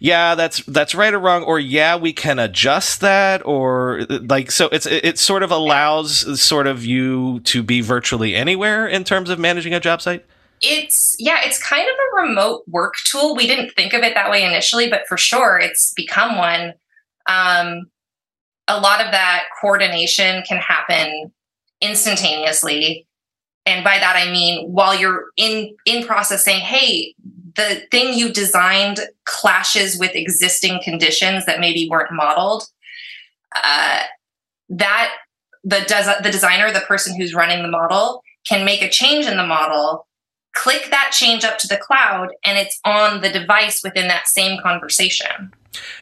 yeah, 0.00 0.34
that's 0.34 0.64
that's 0.64 0.94
right 0.94 1.12
or 1.12 1.18
wrong, 1.18 1.44
or 1.44 1.60
yeah, 1.60 1.94
we 1.96 2.14
can 2.14 2.38
adjust 2.38 3.02
that, 3.02 3.44
or 3.44 4.06
like 4.08 4.50
so. 4.50 4.70
It's 4.72 4.86
it 4.86 5.18
sort 5.18 5.42
of 5.42 5.50
allows 5.50 6.40
sort 6.40 6.66
of 6.66 6.84
you 6.84 7.40
to 7.40 7.62
be 7.62 7.82
virtually 7.82 8.34
anywhere 8.34 8.86
in 8.86 9.04
terms 9.04 9.28
of 9.28 9.38
managing 9.38 9.74
a 9.74 9.80
job 9.80 10.00
site. 10.00 10.24
It's 10.62 11.16
yeah, 11.18 11.40
it's 11.44 11.62
kind 11.62 11.86
of 11.86 11.94
a 11.94 12.22
remote 12.22 12.62
work 12.66 12.94
tool. 13.04 13.36
We 13.36 13.46
didn't 13.46 13.72
think 13.72 13.92
of 13.92 14.02
it 14.02 14.14
that 14.14 14.30
way 14.30 14.42
initially, 14.42 14.88
but 14.88 15.06
for 15.06 15.18
sure, 15.18 15.58
it's 15.58 15.92
become 15.92 16.38
one. 16.38 16.72
Um, 17.26 17.90
a 18.70 18.80
lot 18.80 19.04
of 19.04 19.10
that 19.12 19.44
coordination 19.60 20.42
can 20.46 20.58
happen 20.58 21.32
instantaneously. 21.80 23.06
And 23.66 23.84
by 23.84 23.98
that 23.98 24.16
i 24.16 24.30
mean 24.30 24.72
while 24.72 24.98
you're 24.98 25.26
in 25.36 25.76
in 25.84 26.04
process 26.04 26.44
saying 26.44 26.60
hey 26.60 27.14
the 27.56 27.82
thing 27.90 28.18
you 28.18 28.32
designed 28.32 29.00
clashes 29.26 29.98
with 29.98 30.14
existing 30.14 30.80
conditions 30.82 31.46
that 31.46 31.60
maybe 31.60 31.86
weren't 31.90 32.10
modeled 32.10 32.64
uh, 33.54 34.02
that 34.70 35.14
the 35.62 35.80
des- 35.86 36.22
the 36.22 36.30
designer 36.30 36.72
the 36.72 36.80
person 36.80 37.14
who's 37.14 37.34
running 37.34 37.62
the 37.62 37.68
model 37.68 38.22
can 38.48 38.64
make 38.64 38.82
a 38.82 38.88
change 38.88 39.26
in 39.26 39.36
the 39.36 39.46
model 39.46 40.06
click 40.54 40.88
that 40.90 41.10
change 41.12 41.44
up 41.44 41.58
to 41.58 41.68
the 41.68 41.76
cloud 41.76 42.28
and 42.44 42.58
it's 42.58 42.80
on 42.84 43.20
the 43.20 43.30
device 43.30 43.82
within 43.84 44.08
that 44.08 44.26
same 44.26 44.60
conversation. 44.60 45.52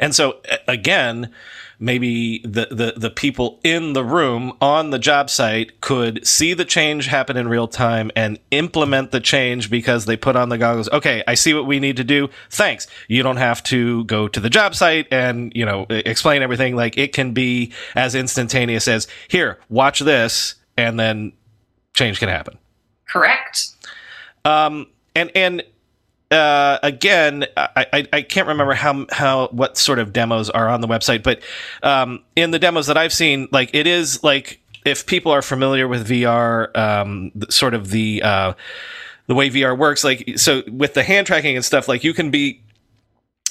And 0.01 0.15
so 0.15 0.41
again 0.67 1.33
maybe 1.79 2.41
the, 2.41 2.69
the, 2.71 2.95
the 2.97 3.11
people 3.11 3.61
in 3.63 3.93
the 3.93 4.05
room 4.05 4.53
on 4.61 4.91
the 4.91 4.99
job 4.99 5.31
site 5.31 5.81
could 5.81 6.27
see 6.27 6.55
the 6.55 6.65
change 6.65 7.07
happen 7.07 7.37
in 7.37 7.49
real 7.49 7.69
time 7.69 8.11
and 8.17 8.39
implement 8.51 9.11
the 9.11 9.21
change 9.21 9.71
because 9.71 10.05
they 10.07 10.17
put 10.17 10.37
on 10.37 10.49
the 10.49 10.59
goggles. 10.59 10.89
Okay, 10.91 11.23
I 11.27 11.35
see 11.35 11.55
what 11.55 11.67
we 11.67 11.79
need 11.79 11.97
to 11.97 12.05
do. 12.05 12.29
Thanks. 12.51 12.87
You 13.07 13.23
don't 13.23 13.37
have 13.37 13.63
to 13.65 14.05
go 14.05 14.29
to 14.29 14.41
the 14.41 14.51
job 14.51 14.75
site 14.75 15.07
and, 15.13 15.53
you 15.55 15.65
know, 15.65 15.87
explain 15.89 16.43
everything. 16.43 16.75
Like 16.75 16.99
it 16.99 17.13
can 17.13 17.33
be 17.33 17.73
as 17.95 18.15
instantaneous 18.15 18.89
as 18.89 19.07
here, 19.29 19.59
watch 19.69 20.01
this, 20.01 20.57
and 20.77 20.99
then 20.99 21.33
change 21.95 22.19
can 22.19 22.29
happen. 22.29 22.59
Correct. 23.09 23.69
Um, 24.45 24.87
and, 25.15 25.31
and, 25.35 25.63
uh, 26.31 26.79
again, 26.83 27.47
I, 27.57 27.87
I, 27.93 28.07
I, 28.13 28.23
can't 28.23 28.49
remember 28.49 28.75
how 28.75 29.07
how 29.11 29.49
what 29.49 29.79
sort 29.79 29.99
of 29.99 30.13
demos 30.13 30.51
are 30.51 30.69
on 30.69 30.81
the 30.81 30.87
website, 30.87 31.23
but 31.23 31.41
um, 31.83 32.23
in 32.37 32.51
the 32.51 32.59
demos 32.59 32.87
that 32.89 32.99
I've 32.99 33.13
seen, 33.13 33.49
like 33.51 33.71
it 33.73 33.87
is 33.87 34.23
like 34.23 34.61
if 34.85 35.07
people 35.07 35.33
are 35.33 35.41
familiar 35.41 35.89
with 35.89 36.07
VR, 36.07 36.77
um, 36.77 37.33
sort 37.49 37.73
of 37.73 37.91
the 37.91 38.23
uh, 38.23 38.53
the 39.27 39.35
way 39.35 39.49
VR 39.49 39.77
works, 39.77 40.05
like 40.05 40.35
so 40.37 40.63
with 40.71 40.95
the 40.95 41.03
hand 41.03 41.27
tracking 41.27 41.57
and 41.57 41.65
stuff, 41.65 41.89
like 41.89 42.05
you 42.05 42.13
can 42.13 42.31
be 42.31 42.61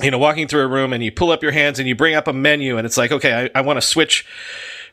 you 0.02 0.12
know 0.12 0.20
walking 0.20 0.48
through 0.48 0.62
a 0.62 0.68
room 0.68 0.94
and 0.94 1.04
you 1.04 1.12
pull 1.12 1.32
up 1.32 1.42
your 1.42 1.52
hands 1.52 1.80
and 1.80 1.88
you 1.88 1.96
bring 1.96 2.14
up 2.14 2.28
a 2.28 2.34
menu 2.34 2.78
and 2.78 2.86
it's 2.86 2.98
like 2.98 3.12
okay 3.12 3.50
I, 3.56 3.60
I 3.60 3.62
want 3.62 3.78
to 3.78 3.82
switch 3.82 4.28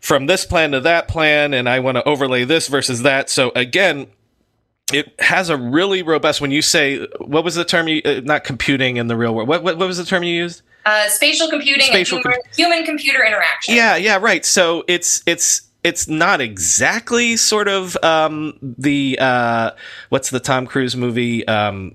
from 0.05 0.27
this 0.27 0.45
plan 0.45 0.73
to 0.73 0.81
that 0.81 1.09
plan 1.09 1.55
and 1.55 1.67
I 1.67 1.81
want 1.81 1.97
to 1.97 2.05
overlay 2.07 2.45
this 2.45 2.69
versus 2.69 3.03
that. 3.03 3.31
So 3.31 3.53
again, 3.55 4.07
it 4.93 5.15
has 5.21 5.49
a 5.49 5.57
really 5.57 6.03
robust 6.03 6.41
when 6.41 6.51
you 6.51 6.63
say 6.63 7.07
what 7.19 7.45
was 7.45 7.55
the 7.55 7.65
term 7.65 7.89
you 7.89 8.03
uh, 8.05 8.21
not 8.25 8.45
computing 8.45 8.97
in 8.97 9.07
the 9.07 9.17
real 9.17 9.35
world 9.35 9.49
what, 9.49 9.63
what, 9.63 9.79
what 9.79 9.87
was 9.87 9.97
the 9.97 10.05
term 10.05 10.23
you 10.23 10.35
used? 10.35 10.63
Uh, 10.85 11.09
spatial 11.09 11.49
computing 11.49 11.87
spatial 11.87 12.19
human, 12.19 12.33
com- 12.33 12.53
human 12.55 12.85
computer 12.85 13.25
interaction. 13.25 13.75
Yeah 13.75 13.97
yeah 13.97 14.19
right. 14.21 14.45
So 14.45 14.85
it's 14.87 15.23
it's 15.27 15.63
it's 15.85 16.09
not 16.09 16.41
exactly 16.41 17.37
sort 17.37 17.69
of 17.69 17.97
um, 18.03 18.59
the 18.63 19.19
uh, 19.21 19.71
what's 20.09 20.31
the 20.31 20.41
Tom 20.41 20.67
Cruise 20.67 20.97
movie 20.97 21.47
um, 21.47 21.95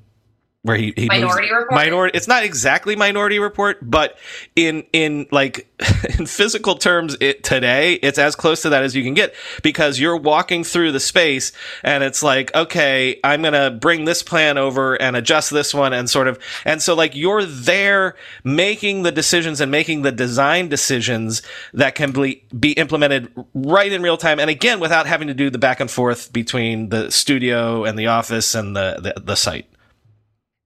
where 0.64 0.76
he, 0.76 0.94
he 0.98 1.06
minority 1.06 1.48
moves, 1.48 1.52
report? 1.52 1.72
minority 1.72 2.18
it's 2.18 2.28
not 2.28 2.44
exactly 2.44 2.94
minority 2.94 3.40
report 3.40 3.78
but 3.82 4.18
in 4.58 4.84
in 4.92 5.26
like 5.32 5.68
in 6.20 6.26
physical 6.26 6.76
terms 6.76 7.16
it 7.22 7.46
today 7.46 7.94
it's 7.96 8.20
as 8.20 8.36
close 8.36 8.62
to 8.62 8.70
that 8.70 8.84
as 8.84 8.94
you 8.94 9.02
can 9.02 9.14
get 9.14 9.34
because 9.64 10.02
you're 10.02 10.18
walking 10.18 10.66
through 10.66 10.92
the 10.92 11.00
space 11.00 11.54
and 11.82 12.04
it's 12.04 12.22
like 12.22 12.54
okay 12.54 13.18
i'm 13.24 13.42
gonna 13.42 13.72
bring 13.72 14.04
this 14.04 14.22
plan 14.22 14.58
over 14.58 14.96
and 15.02 15.16
adjust 15.16 15.50
this 15.50 15.74
one 15.74 15.94
and 15.94 16.10
sort 16.10 16.28
of 16.28 16.38
and 16.66 16.82
so 16.82 16.94
like 16.94 17.16
you're 17.16 17.46
there 17.46 18.16
making 18.44 19.04
the 19.04 19.14
decisions 19.14 19.62
and 19.62 19.72
making 19.72 20.02
the 20.02 20.12
design 20.12 20.68
decisions 20.68 21.42
that 21.74 21.96
can 21.96 22.12
be, 22.12 22.44
be 22.60 22.74
implemented 22.74 23.32
right 23.54 23.94
in 23.94 24.02
real 24.02 24.18
time 24.18 24.42
and 24.42 24.50
again 24.50 24.82
without 24.82 25.06
having 25.06 25.30
to 25.30 25.34
do 25.34 25.50
the 25.50 25.58
back 25.58 25.80
and 25.80 25.90
forth 25.90 26.34
between 26.34 26.90
the 26.90 27.10
studio 27.10 27.86
and 27.86 27.98
the 27.98 28.08
office 28.08 28.54
and 28.56 28.76
the, 28.76 29.14
the, 29.16 29.22
the 29.22 29.36
site 29.36 29.66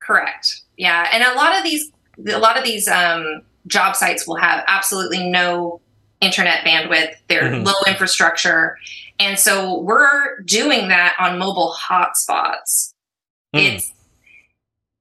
Correct. 0.05 0.61
Yeah, 0.77 1.07
and 1.13 1.23
a 1.23 1.33
lot 1.35 1.57
of 1.57 1.63
these 1.63 1.91
a 2.27 2.39
lot 2.39 2.57
of 2.57 2.63
these 2.63 2.87
um, 2.87 3.41
job 3.67 3.95
sites 3.95 4.27
will 4.27 4.35
have 4.35 4.63
absolutely 4.67 5.29
no 5.29 5.81
internet 6.21 6.63
bandwidth. 6.65 7.15
They're 7.27 7.43
mm-hmm. 7.43 7.63
low 7.63 7.73
infrastructure, 7.87 8.77
and 9.19 9.39
so 9.39 9.79
we're 9.79 10.41
doing 10.41 10.89
that 10.89 11.15
on 11.19 11.39
mobile 11.39 11.75
hotspots. 11.79 12.93
Mm. 13.55 13.75
It's 13.75 13.93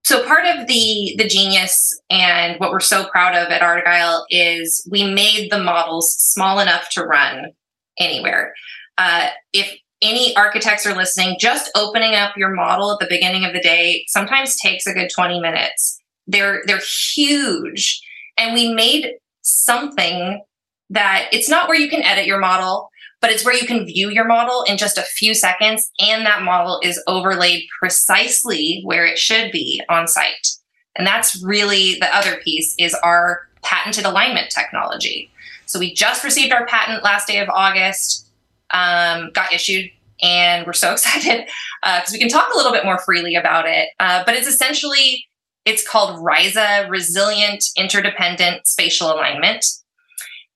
so 0.04 0.24
part 0.26 0.46
of 0.46 0.66
the 0.66 1.14
the 1.18 1.26
genius 1.26 1.98
and 2.10 2.58
what 2.60 2.70
we're 2.70 2.80
so 2.80 3.08
proud 3.08 3.34
of 3.34 3.50
at 3.50 3.62
Argyle 3.62 4.26
is 4.30 4.86
we 4.90 5.12
made 5.12 5.50
the 5.50 5.62
models 5.62 6.12
small 6.12 6.60
enough 6.60 6.88
to 6.90 7.04
run 7.04 7.52
anywhere. 7.98 8.54
Uh, 8.98 9.30
if 9.52 9.78
any 10.02 10.36
architects 10.36 10.86
are 10.86 10.94
listening, 10.94 11.36
just 11.38 11.70
opening 11.74 12.14
up 12.14 12.36
your 12.36 12.50
model 12.50 12.92
at 12.92 12.98
the 12.98 13.06
beginning 13.08 13.44
of 13.44 13.52
the 13.52 13.60
day 13.60 14.04
sometimes 14.08 14.56
takes 14.56 14.86
a 14.86 14.92
good 14.92 15.10
20 15.14 15.40
minutes. 15.40 15.98
They're 16.26 16.62
they're 16.66 16.82
huge. 17.14 18.00
And 18.36 18.54
we 18.54 18.72
made 18.74 19.14
something 19.42 20.42
that 20.90 21.28
it's 21.32 21.48
not 21.48 21.68
where 21.68 21.78
you 21.78 21.88
can 21.88 22.02
edit 22.02 22.26
your 22.26 22.38
model, 22.38 22.90
but 23.20 23.30
it's 23.30 23.44
where 23.44 23.54
you 23.54 23.66
can 23.66 23.86
view 23.86 24.10
your 24.10 24.26
model 24.26 24.62
in 24.64 24.76
just 24.76 24.98
a 24.98 25.02
few 25.02 25.34
seconds 25.34 25.90
and 26.00 26.26
that 26.26 26.42
model 26.42 26.80
is 26.82 27.02
overlaid 27.06 27.64
precisely 27.78 28.82
where 28.84 29.06
it 29.06 29.18
should 29.18 29.50
be 29.52 29.82
on 29.88 30.08
site. 30.08 30.48
And 30.96 31.06
that's 31.06 31.42
really 31.42 31.94
the 31.98 32.14
other 32.14 32.36
piece 32.36 32.74
is 32.78 32.94
our 33.02 33.48
patented 33.62 34.04
alignment 34.04 34.50
technology. 34.50 35.30
So 35.66 35.78
we 35.78 35.94
just 35.94 36.24
received 36.24 36.52
our 36.52 36.66
patent 36.66 37.04
last 37.04 37.26
day 37.26 37.38
of 37.38 37.48
August 37.48 38.28
um, 38.72 39.30
got 39.32 39.52
issued 39.52 39.90
and 40.22 40.66
we're 40.66 40.72
so 40.72 40.92
excited 40.92 41.46
because 41.82 42.10
uh, 42.10 42.12
we 42.12 42.18
can 42.18 42.28
talk 42.28 42.52
a 42.52 42.56
little 42.56 42.72
bit 42.72 42.84
more 42.84 42.98
freely 42.98 43.34
about 43.34 43.66
it. 43.66 43.88
Uh, 44.00 44.22
but 44.24 44.34
it's 44.34 44.46
essentially 44.46 45.26
it's 45.64 45.86
called 45.86 46.24
RISA, 46.24 46.88
Resilient 46.88 47.64
Interdependent 47.76 48.66
Spatial 48.66 49.12
Alignment. 49.12 49.64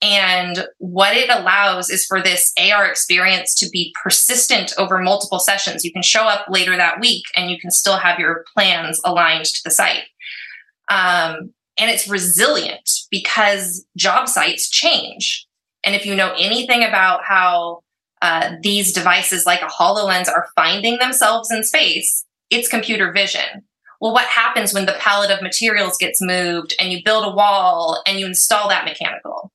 And 0.03 0.67
what 0.79 1.17
it 1.17 1.31
allows 1.31 1.89
is 1.89 2.05
for 2.05 2.21
this 2.21 2.53
AR 2.59 2.87
experience 2.87 3.55
to 3.57 3.69
be 3.71 3.95
persistent 4.03 4.75
over 4.77 4.99
multiple 4.99 5.39
sessions. 5.39 5.85
You 5.85 5.93
can 5.93 6.03
show 6.03 6.25
up 6.25 6.47
later 6.51 6.77
that 6.77 7.01
week 7.01 7.25
and 7.35 7.51
you 7.51 7.59
can 7.59 7.71
still 7.71 7.97
have 7.97 8.19
your 8.19 8.45
plans 8.53 9.01
aligned 9.05 9.47
to 9.47 9.61
the 9.65 9.71
site. 9.71 10.05
Um, 10.89 11.55
and 11.79 11.91
it's 11.91 12.09
resilient 12.09 12.89
because 13.11 13.87
job 13.97 14.29
sites 14.29 14.69
change. 14.69 15.47
And 15.83 15.95
if 15.95 16.05
you 16.05 16.15
know 16.15 16.35
anything 16.37 16.85
about 16.85 17.25
how 17.25 17.83
uh, 18.23 18.57
these 18.63 18.93
devices 18.93 19.45
like 19.47 19.63
a 19.63 19.67
HoloLens 19.67 20.29
are 20.29 20.49
finding 20.55 20.99
themselves 20.99 21.51
in 21.51 21.63
space, 21.63 22.25
it's 22.51 22.69
computer 22.69 23.13
vision. 23.13 23.65
Well, 24.01 24.13
what 24.13 24.27
happens 24.27 24.75
when 24.75 24.87
the 24.87 24.97
pallet 24.99 25.31
of 25.31 25.43
materials 25.43 25.97
gets 25.97 26.21
moved 26.21 26.75
and 26.79 26.93
you 26.93 27.03
build 27.05 27.25
a 27.25 27.35
wall 27.35 28.03
and 28.07 28.19
you 28.19 28.27
install 28.27 28.69
that 28.69 28.85
mechanical? 28.85 29.53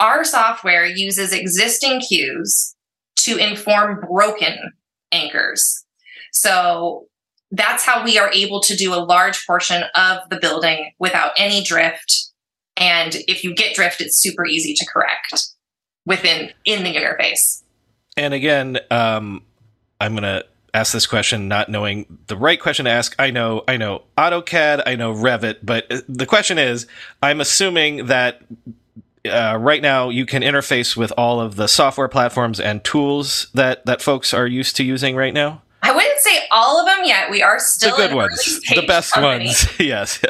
Our 0.00 0.24
software 0.24 0.84
uses 0.84 1.32
existing 1.32 2.00
cues 2.00 2.74
to 3.20 3.36
inform 3.36 4.00
broken 4.00 4.72
anchors. 5.12 5.84
So 6.32 7.06
that's 7.50 7.84
how 7.84 8.04
we 8.04 8.18
are 8.18 8.30
able 8.32 8.60
to 8.62 8.76
do 8.76 8.92
a 8.92 8.96
large 8.96 9.46
portion 9.46 9.84
of 9.94 10.18
the 10.28 10.38
building 10.38 10.92
without 10.98 11.32
any 11.38 11.62
drift. 11.62 12.30
And 12.76 13.16
if 13.26 13.42
you 13.42 13.54
get 13.54 13.74
drift, 13.74 14.00
it's 14.00 14.20
super 14.20 14.44
easy 14.44 14.74
to 14.74 14.86
correct 14.86 15.55
within 16.06 16.52
in 16.64 16.84
the 16.84 16.94
interface. 16.94 17.62
And 18.16 18.32
again, 18.32 18.78
um, 18.90 19.42
I'm 20.00 20.14
gonna 20.14 20.44
ask 20.72 20.92
this 20.92 21.06
question 21.06 21.48
not 21.48 21.68
knowing 21.68 22.18
the 22.26 22.36
right 22.36 22.60
question 22.60 22.84
to 22.84 22.90
ask. 22.90 23.14
I 23.18 23.30
know, 23.30 23.64
I 23.66 23.76
know 23.76 24.02
AutoCAD, 24.16 24.82
I 24.86 24.94
know 24.94 25.12
Revit, 25.12 25.58
but 25.62 25.90
the 26.08 26.26
question 26.26 26.58
is, 26.58 26.86
I'm 27.22 27.40
assuming 27.40 28.06
that 28.06 28.42
uh, 29.26 29.56
right 29.60 29.82
now 29.82 30.08
you 30.08 30.26
can 30.26 30.42
interface 30.42 30.96
with 30.96 31.12
all 31.16 31.40
of 31.40 31.56
the 31.56 31.66
software 31.66 32.08
platforms 32.08 32.60
and 32.60 32.84
tools 32.84 33.48
that 33.54 33.84
that 33.86 34.02
folks 34.02 34.32
are 34.32 34.46
used 34.46 34.76
to 34.76 34.84
using 34.84 35.16
right 35.16 35.34
now. 35.34 35.62
I 35.86 35.94
wouldn't 35.94 36.18
say 36.18 36.42
all 36.50 36.80
of 36.80 36.86
them 36.86 37.04
yet. 37.04 37.30
We 37.30 37.42
are 37.42 37.60
still 37.60 37.96
the 37.96 38.08
good 38.08 38.16
ones, 38.16 38.60
the 38.74 38.84
best 38.86 39.12
company. 39.12 39.46
ones. 39.46 39.68
yes. 39.78 40.20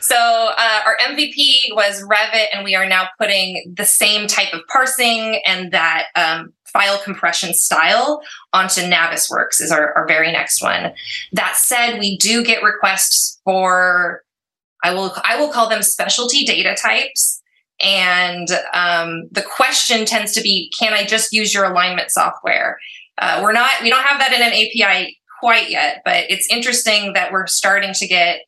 so 0.00 0.14
uh, 0.14 0.80
our 0.84 0.98
MVP 1.08 1.74
was 1.74 2.02
Revit, 2.02 2.48
and 2.52 2.64
we 2.64 2.74
are 2.74 2.86
now 2.86 3.08
putting 3.18 3.72
the 3.74 3.86
same 3.86 4.26
type 4.26 4.52
of 4.52 4.60
parsing 4.70 5.40
and 5.46 5.72
that 5.72 6.08
um, 6.16 6.52
file 6.66 6.98
compression 6.98 7.54
style 7.54 8.20
onto 8.52 8.82
Navisworks 8.82 9.62
is 9.62 9.72
our, 9.72 9.94
our 9.94 10.06
very 10.06 10.30
next 10.32 10.62
one. 10.62 10.92
That 11.32 11.56
said, 11.56 11.98
we 11.98 12.18
do 12.18 12.44
get 12.44 12.62
requests 12.62 13.40
for 13.42 14.22
I 14.84 14.92
will 14.92 15.14
I 15.24 15.40
will 15.40 15.50
call 15.50 15.70
them 15.70 15.82
specialty 15.82 16.44
data 16.44 16.74
types. 16.74 17.40
And 17.82 18.48
um, 18.74 19.28
the 19.30 19.42
question 19.42 20.04
tends 20.04 20.32
to 20.32 20.42
be, 20.42 20.70
can 20.78 20.92
I 20.92 21.04
just 21.04 21.32
use 21.32 21.54
your 21.54 21.64
alignment 21.64 22.10
software? 22.10 22.78
Uh, 23.20 23.40
we're 23.42 23.52
not 23.52 23.70
we 23.82 23.90
don't 23.90 24.04
have 24.04 24.18
that 24.18 24.32
in 24.32 24.42
an 24.42 24.52
API 24.52 25.16
quite 25.40 25.70
yet, 25.70 26.02
but 26.04 26.24
it's 26.28 26.48
interesting 26.50 27.12
that 27.12 27.32
we're 27.32 27.46
starting 27.46 27.92
to 27.94 28.06
get 28.06 28.40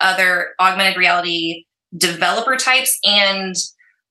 other 0.00 0.54
augmented 0.60 0.96
reality 0.96 1.64
developer 1.96 2.56
types 2.56 2.98
and 3.04 3.54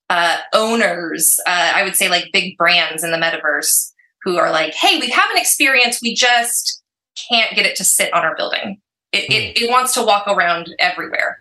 uh, 0.09 0.37
owners. 0.53 1.39
Uh, 1.47 1.71
I 1.75 1.83
would 1.83 1.95
say 1.95 2.09
like 2.09 2.25
big 2.33 2.57
brands 2.57 3.03
in 3.03 3.11
the 3.11 3.17
metaverse 3.17 3.91
who 4.23 4.37
are 4.37 4.51
like, 4.51 4.73
"Hey, 4.73 4.99
we 4.99 5.09
have 5.09 5.29
an 5.31 5.37
experience. 5.37 5.99
We 6.01 6.13
just 6.13 6.81
can't 7.29 7.55
get 7.55 7.65
it 7.65 7.75
to 7.77 7.83
sit 7.83 8.13
on 8.13 8.23
our 8.23 8.35
building. 8.35 8.81
It, 9.11 9.31
it, 9.31 9.61
it 9.63 9.71
wants 9.71 9.93
to 9.93 10.03
walk 10.03 10.27
around 10.27 10.73
everywhere." 10.79 11.39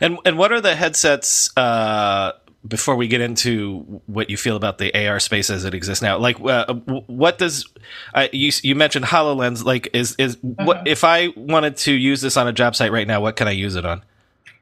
And 0.00 0.18
and 0.24 0.38
what 0.38 0.52
are 0.52 0.60
the 0.60 0.74
headsets? 0.74 1.50
Uh, 1.56 2.32
before 2.66 2.94
we 2.94 3.08
get 3.08 3.20
into 3.20 4.00
what 4.06 4.30
you 4.30 4.36
feel 4.36 4.56
about 4.56 4.78
the 4.78 4.94
AR 5.06 5.18
space 5.18 5.50
as 5.50 5.64
it 5.64 5.74
exists 5.74 6.02
now, 6.02 6.18
like 6.18 6.40
uh, 6.40 6.72
what 7.06 7.38
does 7.38 7.68
uh, 8.14 8.28
you 8.32 8.52
you 8.62 8.74
mentioned 8.74 9.04
Hololens? 9.06 9.64
Like, 9.64 9.88
is 9.92 10.14
is 10.16 10.36
mm-hmm. 10.36 10.64
what 10.64 10.86
if 10.86 11.04
I 11.04 11.28
wanted 11.36 11.76
to 11.78 11.92
use 11.92 12.20
this 12.20 12.36
on 12.36 12.46
a 12.46 12.52
job 12.52 12.76
site 12.76 12.92
right 12.92 13.06
now? 13.06 13.20
What 13.20 13.36
can 13.36 13.48
I 13.48 13.52
use 13.52 13.74
it 13.74 13.84
on? 13.84 14.02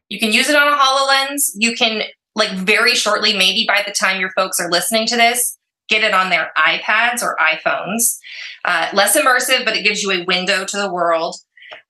You 0.09 0.19
can 0.19 0.33
use 0.33 0.49
it 0.49 0.57
on 0.57 0.66
a 0.66 0.76
HoloLens. 0.76 1.52
You 1.54 1.75
can 1.76 2.02
like 2.35 2.50
very 2.50 2.95
shortly, 2.95 3.37
maybe 3.37 3.64
by 3.66 3.83
the 3.87 3.92
time 3.92 4.21
your 4.21 4.30
folks 4.37 4.59
are 4.59 4.71
listening 4.71 5.07
to 5.07 5.16
this, 5.16 5.59
get 5.88 6.02
it 6.02 6.14
on 6.14 6.30
their 6.30 6.52
iPads 6.57 7.23
or 7.23 7.37
iPhones. 7.37 8.19
Uh, 8.64 8.88
less 8.95 9.16
immersive, 9.16 9.64
but 9.64 9.76
it 9.76 9.85
gives 9.85 10.02
you 10.02 10.11
a 10.11 10.25
window 10.25 10.64
to 10.64 10.76
the 10.76 10.90
world. 10.90 11.37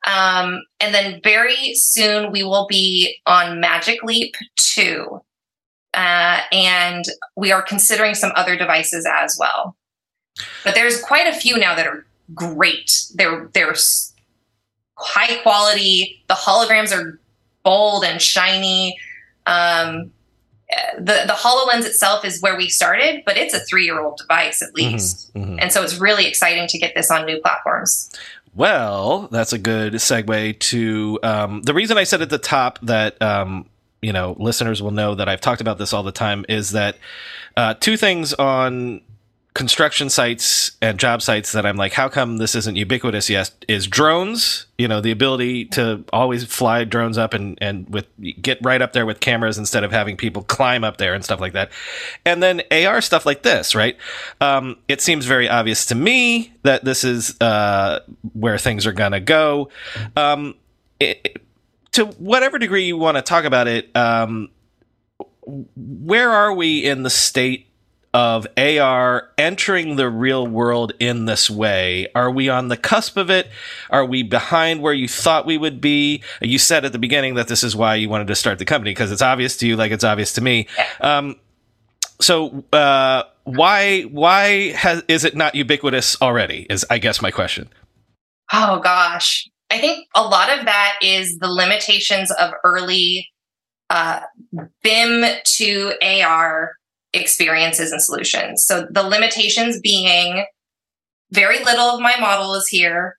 Um, 0.07 0.63
and 0.81 0.95
then 0.95 1.21
very 1.23 1.75
soon 1.75 2.33
we 2.33 2.43
will 2.43 2.67
be 2.67 3.19
on 3.27 3.61
Magic 3.61 4.03
Leap 4.03 4.35
2. 4.57 5.21
Uh, 6.01 6.41
and 6.51 7.05
we 7.37 7.53
are 7.53 7.61
considering 7.61 8.15
some 8.15 8.33
other 8.35 8.57
devices 8.57 9.07
as 9.07 9.37
well. 9.39 9.77
But 10.65 10.75
there's 10.75 10.99
quite 11.03 11.27
a 11.27 11.39
few 11.39 11.59
now 11.59 11.75
that 11.75 11.87
are 11.87 12.07
great. 12.35 13.03
They're 13.15 13.51
they're 13.53 13.75
high 14.97 15.37
quality. 15.43 16.23
The 16.29 16.35
holograms 16.35 16.97
are 16.97 17.21
bold 17.65 18.05
and 18.05 18.23
shiny. 18.23 18.99
Um, 19.45 20.11
the 20.97 21.25
the 21.27 21.35
Hololens 21.35 21.85
itself 21.85 22.25
is 22.25 22.41
where 22.41 22.57
we 22.57 22.71
started, 22.71 23.23
but 23.27 23.37
it's 23.37 23.53
a 23.53 23.61
three 23.61 23.85
year 23.85 24.01
old 24.01 24.17
device 24.17 24.63
at 24.63 24.69
mm-hmm, 24.69 24.93
least, 24.93 25.35
mm-hmm, 25.35 25.51
mm-hmm. 25.51 25.59
and 25.61 25.71
so 25.71 25.83
it's 25.83 25.99
really 25.99 26.27
exciting 26.27 26.67
to 26.69 26.79
get 26.79 26.95
this 26.95 27.11
on 27.11 27.27
new 27.27 27.41
platforms. 27.43 28.11
Well, 28.55 29.29
that's 29.31 29.53
a 29.53 29.59
good 29.59 29.95
segue 29.95 30.61
to 30.61 31.19
um, 31.23 31.61
the 31.63 31.75
reason 31.75 31.99
I 31.99 32.05
said 32.05 32.23
at 32.23 32.31
the 32.31 32.39
top 32.39 32.79
that 32.83 33.21
um, 33.21 33.67
you 34.03 34.13
know 34.13 34.37
listeners 34.39 34.83
will 34.83 34.91
know 34.91 35.15
that 35.15 35.29
I've 35.29 35.41
talked 35.41 35.61
about 35.61 35.79
this 35.79 35.93
all 35.93 36.03
the 36.03 36.13
time 36.13 36.45
is 36.49 36.73
that 36.73 36.97
uh, 37.57 37.75
two 37.75 37.97
things 37.97 38.33
on 38.35 39.03
construction 39.53 40.09
sites 40.09 40.73
and 40.81 40.99
job 40.99 41.21
sites 41.21 41.53
that 41.53 41.67
I'm 41.67 41.77
like, 41.77 41.93
how 41.93 42.09
come 42.09 42.37
this 42.37 42.55
isn't 42.55 42.77
ubiquitous 42.77 43.29
yet? 43.29 43.51
Is 43.67 43.87
drones, 43.87 44.67
you 44.79 44.87
know, 44.87 45.01
the 45.01 45.11
ability 45.11 45.67
to 45.67 46.05
always 46.13 46.45
fly 46.45 46.85
drones 46.85 47.19
up 47.19 47.35
and, 47.35 47.59
and 47.61 47.89
with 47.89 48.07
get 48.41 48.59
right 48.63 48.81
up 48.81 48.93
there 48.93 49.05
with 49.05 49.21
cameras 49.21 49.59
instead 49.59 49.83
of 49.83 49.91
having 49.91 50.17
people 50.17 50.43
climb 50.45 50.85
up 50.85 50.99
there 50.99 51.15
and 51.15 51.25
stuff 51.25 51.41
like 51.41 51.53
that. 51.55 51.71
And 52.25 52.43
then 52.43 52.63
AR 52.71 53.01
stuff 53.01 53.27
like 53.27 53.43
this, 53.43 53.75
right? 53.75 53.97
Um, 54.41 54.77
it 54.87 55.01
seems 55.01 55.27
very 55.27 55.49
obvious 55.49 55.85
to 55.87 55.95
me 55.95 56.53
that 56.63 56.85
this 56.85 57.03
is 57.03 57.39
uh, 57.41 58.01
where 58.33 58.57
things 58.57 58.87
are 58.87 58.93
to 59.13 59.21
go. 59.21 59.69
Um, 60.17 60.55
it, 61.01 61.43
to 61.93 62.07
whatever 62.07 62.59
degree 62.59 62.85
you 62.85 62.97
want 62.97 63.17
to 63.17 63.23
talk 63.23 63.45
about 63.45 63.69
it, 63.69 63.95
um, 63.97 64.51
where 65.47 66.31
are 66.31 66.55
we 66.55 66.85
in 66.85 67.03
the 67.03 67.11
state 67.11 67.67
of 68.13 68.47
AR 68.57 69.31
entering 69.39 69.97
the 69.97 70.09
real 70.09 70.47
world 70.47 70.93
in 70.99 71.27
this 71.27 71.49
way? 71.49 72.09
Are 72.15 72.31
we 72.31 72.49
on 72.49 72.69
the 72.69 72.77
cusp 72.77 73.17
of 73.17 73.31
it? 73.31 73.49
Are 73.89 74.05
we 74.05 74.23
behind 74.23 74.83
where 74.83 74.93
you 74.93 75.07
thought 75.07 75.47
we 75.47 75.59
would 75.59 75.81
be? 75.81 76.23
You 76.41 76.59
said 76.59 76.85
at 76.85 76.93
the 76.93 76.99
beginning 76.99 77.35
that 77.35 77.49
this 77.49 77.63
is 77.63 77.77
why 77.77 77.95
you 77.97 78.09
wanted 78.09 78.27
to 78.29 78.35
start 78.35 78.59
the 78.59 78.65
company 78.65 78.91
because 78.91 79.13
it's 79.13 79.23
obvious 79.23 79.57
to 79.59 79.67
you, 79.67 79.77
like 79.77 79.93
it's 79.93 80.05
obvious 80.05 80.33
to 80.35 80.41
me. 80.41 80.67
Um, 81.01 81.37
so 82.21 82.65
uh, 82.73 83.23
why 83.45 84.03
why 84.03 84.73
has 84.73 85.03
is 85.09 85.25
it 85.25 85.35
not 85.35 85.55
ubiquitous 85.55 86.21
already? 86.21 86.67
Is 86.69 86.85
I 86.91 86.99
guess 86.99 87.23
my 87.23 87.31
question. 87.31 87.69
Oh 88.53 88.81
gosh, 88.81 89.49
I 89.71 89.79
think 89.79 90.09
a 90.15 90.23
lot 90.23 90.57
of 90.57 90.65
that 90.65 90.99
is 91.03 91.39
the 91.39 91.49
limitations 91.49 92.31
of 92.33 92.53
early 92.65 93.29
uh, 93.89 94.21
BIM 94.83 95.25
to 95.45 95.93
AR 96.03 96.73
experiences 97.13 97.93
and 97.93 98.03
solutions. 98.03 98.65
So 98.65 98.87
the 98.91 99.03
limitations 99.03 99.81
being 99.81 100.45
very 101.33 101.63
little 101.65 101.87
of 101.87 102.01
my 102.01 102.19
model 102.19 102.55
is 102.55 102.69
here. 102.69 103.17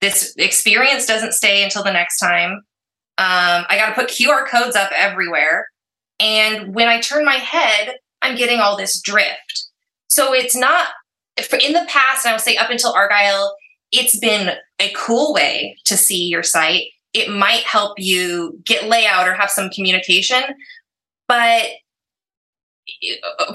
This 0.00 0.34
experience 0.36 1.06
doesn't 1.06 1.32
stay 1.32 1.62
until 1.62 1.82
the 1.82 1.92
next 1.92 2.18
time. 2.18 2.62
Um, 3.16 3.64
I 3.68 3.76
got 3.76 3.90
to 3.90 3.94
put 3.94 4.10
QR 4.10 4.46
codes 4.46 4.76
up 4.76 4.90
everywhere. 4.94 5.68
And 6.20 6.74
when 6.74 6.88
I 6.88 7.00
turn 7.00 7.24
my 7.24 7.34
head, 7.34 7.96
I'm 8.22 8.36
getting 8.36 8.58
all 8.60 8.76
this 8.76 9.00
drift. 9.00 9.68
So 10.08 10.32
it's 10.32 10.56
not, 10.56 10.88
in 11.36 11.72
the 11.72 11.86
past, 11.88 12.24
and 12.24 12.30
I 12.30 12.32
would 12.32 12.40
say 12.40 12.56
up 12.56 12.70
until 12.70 12.92
Argyle, 12.92 13.54
it's 13.92 14.18
been 14.18 14.56
a 14.80 14.92
cool 14.96 15.32
way 15.32 15.76
to 15.84 15.96
see 15.96 16.24
your 16.24 16.42
site. 16.42 16.86
It 17.12 17.30
might 17.30 17.62
help 17.62 17.98
you 17.98 18.60
get 18.64 18.88
layout 18.88 19.28
or 19.28 19.34
have 19.34 19.50
some 19.50 19.70
communication, 19.70 20.42
but 21.28 21.64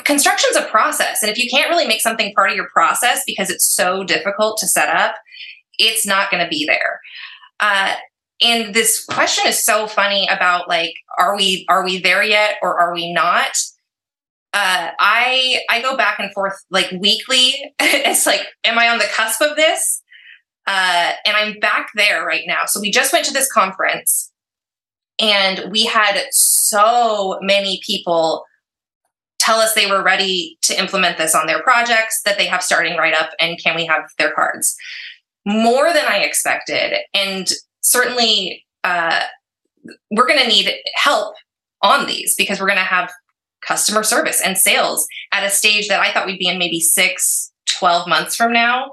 construction's 0.06 0.56
a 0.56 0.66
process. 0.66 1.22
And 1.22 1.32
if 1.32 1.38
you 1.38 1.50
can't 1.50 1.70
really 1.70 1.88
make 1.88 2.02
something 2.02 2.34
part 2.34 2.50
of 2.50 2.56
your 2.56 2.70
process 2.70 3.24
because 3.28 3.50
it's 3.50 3.66
so 3.66 4.04
difficult 4.04 4.58
to 4.60 4.68
set 4.68 4.90
up 4.90 5.16
it's 5.80 6.06
not 6.06 6.30
going 6.30 6.44
to 6.44 6.50
be 6.50 6.66
there. 6.66 7.00
Uh, 7.60 7.96
and 8.42 8.76
this 8.76 9.04
question 9.04 9.46
is 9.48 9.64
so 9.64 9.88
funny 9.88 10.28
about 10.30 10.70
like 10.70 10.94
are 11.18 11.36
we 11.36 11.66
are 11.68 11.84
we 11.84 12.00
there 12.00 12.24
yet 12.24 12.56
or 12.62 12.80
are 12.80 12.94
we 12.94 13.12
not? 13.12 13.58
Uh, 14.52 14.90
i 15.00 15.60
i 15.70 15.80
go 15.82 15.96
back 15.96 16.20
and 16.20 16.32
forth 16.34 16.56
like 16.70 16.92
weekly. 16.92 17.54
It's 17.82 18.26
like 18.26 18.42
am 18.64 18.80
i 18.80 18.88
on 18.88 18.98
the 18.98 19.10
cusp 19.12 19.42
of 19.42 19.58
this 19.58 20.02
uh, 20.68 21.12
and 21.26 21.36
i'm 21.36 21.60
back 21.60 21.90
there 21.96 22.26
right 22.26 22.44
now. 22.48 22.66
So 22.66 22.80
we 22.80 22.92
just 22.92 23.14
went 23.14 23.26
to 23.26 23.34
this 23.34 23.52
conference 23.52 24.32
and 25.20 25.72
we 25.72 25.86
had 25.86 26.24
so 26.32 27.40
many 27.42 27.82
people 27.86 28.46
tell 29.40 29.60
us 29.60 29.74
they 29.74 29.90
were 29.90 30.04
ready 30.04 30.58
to 30.62 30.78
implement 30.80 31.18
this 31.18 31.36
on 31.36 31.48
their 31.48 31.62
projects 31.64 32.22
that 32.24 32.38
they 32.38 32.46
have 32.46 32.64
starting 32.64 32.98
right 32.98 33.14
up 33.14 33.32
and 33.40 33.62
can 33.62 33.76
we 33.76 33.86
have 33.86 34.04
their 34.18 34.32
cards? 34.32 34.76
More 35.46 35.92
than 35.94 36.06
i 36.08 36.20
expected. 36.20 37.00
And 37.14 37.50
certainly 37.82 38.66
uh, 38.84 39.22
we're 40.12 40.28
going 40.28 40.40
to 40.40 40.48
need 40.48 40.72
help 40.96 41.36
on 41.82 42.06
these 42.06 42.36
because 42.36 42.60
we're 42.60 42.68
going 42.68 42.78
to 42.78 42.84
have 42.84 43.12
customer 43.62 44.04
service 44.04 44.42
and 44.42 44.58
sales 44.58 45.08
at 45.34 45.46
a 45.46 45.50
stage 45.50 45.90
that 45.90 46.00
i 46.00 46.14
thought 46.14 46.26
we'd 46.26 46.40
be 46.40 46.48
in 46.48 46.58
maybe 46.58 46.80
six 46.80 47.52
12 47.78 48.08
months 48.08 48.36
from 48.36 48.54
now 48.54 48.92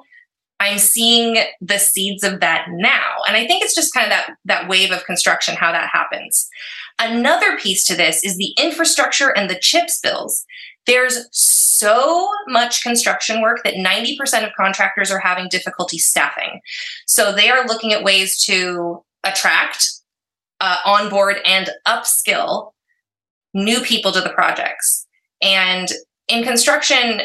i'm 0.61 0.79
seeing 0.79 1.39
the 1.61 1.79
seeds 1.79 2.25
of 2.25 2.41
that 2.41 2.67
now 2.71 3.17
and 3.27 3.37
i 3.37 3.47
think 3.47 3.63
it's 3.63 3.75
just 3.75 3.95
kind 3.95 4.07
of 4.07 4.11
that 4.11 4.37
that 4.45 4.69
wave 4.69 4.91
of 4.91 5.05
construction 5.05 5.55
how 5.55 5.73
that 5.73 5.89
happens 5.93 6.49
Another 6.99 7.59
piece 7.59 7.87
to 7.87 7.95
this 7.95 8.25
is 8.25 8.37
the 8.37 8.55
infrastructure 8.59 9.31
and 9.31 9.51
the 9.51 9.59
chips 9.59 10.01
bills. 10.01 10.45
There's 10.87 11.29
so 11.33 12.31
much 12.49 12.83
construction 12.83 13.43
work 13.43 13.59
that 13.65 13.75
90% 13.75 14.47
of 14.47 14.53
contractors 14.57 15.11
are 15.11 15.19
having 15.19 15.49
difficulty 15.49 15.99
staffing. 15.99 16.61
So 17.07 17.33
they 17.33 17.51
are 17.51 17.67
looking 17.67 17.93
at 17.93 18.05
ways 18.05 18.43
to 18.45 19.03
attract, 19.25 19.91
uh, 20.61 20.79
onboard, 20.87 21.37
and 21.45 21.71
upskill 21.87 22.73
new 23.53 23.81
people 23.81 24.13
to 24.13 24.21
the 24.21 24.31
projects. 24.31 25.07
And 25.43 25.89
in 26.29 26.45
construction, 26.45 27.23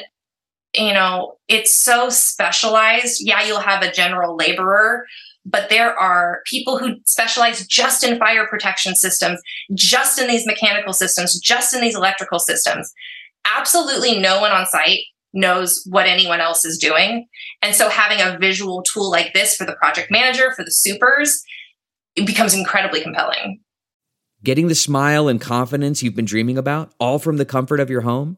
you 0.74 0.94
know, 0.94 1.36
it's 1.48 1.74
so 1.74 2.10
specialized. 2.10 3.20
Yeah, 3.22 3.44
you'll 3.44 3.60
have 3.60 3.84
a 3.84 3.92
general 3.92 4.36
laborer, 4.36 5.06
but 5.46 5.70
there 5.70 5.98
are 5.98 6.42
people 6.50 6.78
who 6.78 6.96
specialize 7.06 7.66
just 7.68 8.04
in 8.04 8.20
fire 8.20 8.48
protection 8.48 8.96
systems, 8.96 9.42
just 9.74 10.20
in 10.20 10.28
these 10.28 10.46
mechanical 10.46 10.94
systems, 10.94 11.40
just 11.40 11.74
in 11.74 11.82
these 11.82 11.96
electrical 11.96 12.40
systems. 12.40 12.92
Absolutely 13.46 14.20
no 14.20 14.40
one 14.40 14.52
on 14.52 14.66
site 14.68 15.02
knows 15.34 15.82
what 15.90 16.08
anyone 16.08 16.42
else 16.42 16.66
is 16.66 16.78
doing. 16.78 17.28
And 17.62 17.76
so 17.76 17.90
having 17.90 18.20
a 18.20 18.38
visual 18.38 18.84
tool 18.84 19.10
like 19.10 19.34
this 19.34 19.56
for 19.56 19.66
the 19.66 19.76
project 19.76 20.12
manager, 20.12 20.52
for 20.56 20.64
the 20.64 20.72
supers, 20.72 21.44
it 22.16 22.26
becomes 22.26 22.54
incredibly 22.54 23.02
compelling. 23.02 23.62
Getting 24.44 24.68
the 24.68 24.76
smile 24.76 25.28
and 25.28 25.40
confidence 25.40 26.02
you've 26.02 26.16
been 26.16 26.26
dreaming 26.26 26.58
about, 26.58 26.94
all 27.00 27.20
from 27.20 27.38
the 27.38 27.46
comfort 27.46 27.80
of 27.80 27.90
your 27.90 28.02
home, 28.02 28.38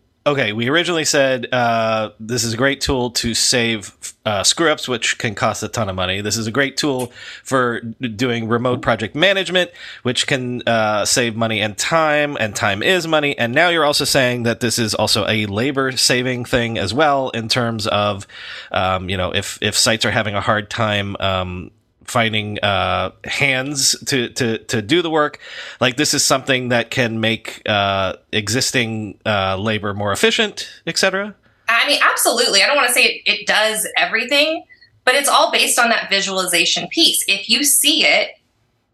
okay, 0.25 0.53
we 0.53 0.69
originally 0.69 1.05
said 1.05 1.47
uh, 1.51 2.11
this 2.19 2.43
is 2.43 2.53
a 2.53 2.57
great 2.57 2.79
tool 2.81 3.09
to 3.11 3.33
save 3.33 3.95
uh, 4.25 4.43
screw 4.43 4.69
ups, 4.69 4.87
which 4.87 5.17
can 5.17 5.33
cost 5.33 5.63
a 5.63 5.67
ton 5.67 5.89
of 5.89 5.95
money. 5.95 6.21
This 6.21 6.37
is 6.37 6.45
a 6.45 6.51
great 6.51 6.77
tool 6.77 7.11
for 7.43 7.79
doing 7.79 8.47
remote 8.47 8.81
project 8.81 9.15
management, 9.15 9.71
which 10.03 10.27
can 10.27 10.61
uh, 10.67 11.05
save 11.05 11.35
money 11.35 11.59
and 11.59 11.75
time, 11.75 12.37
and 12.39 12.55
time 12.55 12.83
is 12.83 13.07
money. 13.07 13.35
And 13.37 13.53
now 13.53 13.69
you're 13.69 13.85
also 13.85 14.05
saying 14.05 14.43
that 14.43 14.59
this 14.59 14.77
is 14.77 14.93
also 14.93 15.27
a 15.27 15.47
labor 15.47 15.91
saving 15.93 16.45
thing 16.45 16.77
as 16.77 16.93
well, 16.93 17.29
in 17.29 17.47
terms 17.47 17.87
of, 17.87 18.27
um, 18.71 19.09
you 19.09 19.17
know, 19.17 19.33
if 19.33 19.57
if 19.61 19.75
sites 19.75 20.05
are 20.05 20.11
having 20.11 20.35
a 20.35 20.41
hard 20.41 20.69
time. 20.69 21.15
Um, 21.19 21.71
finding 22.03 22.59
uh, 22.59 23.11
hands 23.25 23.95
to, 24.05 24.29
to 24.29 24.57
to 24.57 24.81
do 24.81 25.01
the 25.01 25.09
work. 25.09 25.39
Like 25.79 25.97
this 25.97 26.13
is 26.13 26.23
something 26.23 26.69
that 26.69 26.91
can 26.91 27.19
make 27.19 27.61
uh, 27.67 28.15
existing 28.31 29.19
uh, 29.25 29.57
labor 29.57 29.93
more 29.93 30.11
efficient, 30.11 30.69
etc. 30.87 31.35
I 31.69 31.87
mean, 31.87 31.99
absolutely. 32.03 32.63
I 32.63 32.67
don't 32.67 32.75
want 32.75 32.89
to 32.89 32.93
say 32.93 33.03
it, 33.03 33.21
it 33.25 33.47
does 33.47 33.87
everything, 33.97 34.65
but 35.05 35.15
it's 35.15 35.29
all 35.29 35.51
based 35.51 35.79
on 35.79 35.89
that 35.89 36.09
visualization 36.09 36.87
piece. 36.89 37.23
If 37.27 37.49
you 37.49 37.63
see 37.63 38.05
it, 38.05 38.31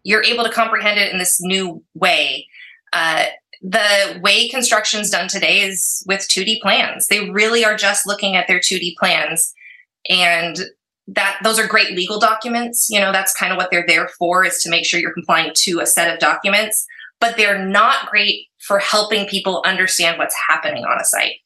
you're 0.04 0.22
able 0.22 0.44
to 0.44 0.50
comprehend 0.50 0.98
it 0.98 1.12
in 1.12 1.18
this 1.18 1.40
new 1.40 1.82
way. 1.94 2.46
Uh, 2.92 3.26
the 3.60 4.20
way 4.22 4.48
construction's 4.48 5.10
done 5.10 5.28
today 5.28 5.60
is 5.60 6.04
with 6.06 6.20
2D 6.20 6.60
plans. 6.60 7.08
They 7.08 7.30
really 7.30 7.64
are 7.64 7.76
just 7.76 8.06
looking 8.06 8.36
at 8.36 8.46
their 8.46 8.60
2D 8.60 8.96
plans 8.96 9.52
and 10.08 10.58
that 11.08 11.38
those 11.42 11.58
are 11.58 11.66
great 11.66 11.90
legal 11.92 12.20
documents. 12.20 12.88
You 12.90 13.00
know 13.00 13.12
that's 13.12 13.34
kind 13.34 13.52
of 13.52 13.56
what 13.56 13.70
they're 13.70 13.86
there 13.86 14.08
for 14.18 14.44
is 14.44 14.62
to 14.62 14.70
make 14.70 14.84
sure 14.84 15.00
you're 15.00 15.12
complying 15.12 15.52
to 15.54 15.80
a 15.80 15.86
set 15.86 16.12
of 16.12 16.20
documents. 16.20 16.86
But 17.20 17.36
they're 17.36 17.66
not 17.66 18.08
great 18.08 18.46
for 18.58 18.78
helping 18.78 19.26
people 19.26 19.62
understand 19.66 20.18
what's 20.18 20.36
happening 20.48 20.84
on 20.84 21.00
a 21.00 21.04
site. 21.04 21.36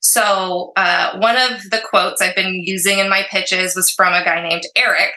So 0.00 0.72
uh, 0.76 1.18
one 1.18 1.36
of 1.36 1.70
the 1.70 1.80
quotes 1.88 2.20
i've 2.20 2.36
been 2.36 2.54
using 2.54 2.98
in 2.98 3.08
my 3.08 3.24
pitches 3.30 3.74
was 3.74 3.90
from 3.90 4.12
a 4.12 4.24
guy 4.24 4.46
named 4.46 4.64
eric 4.76 5.12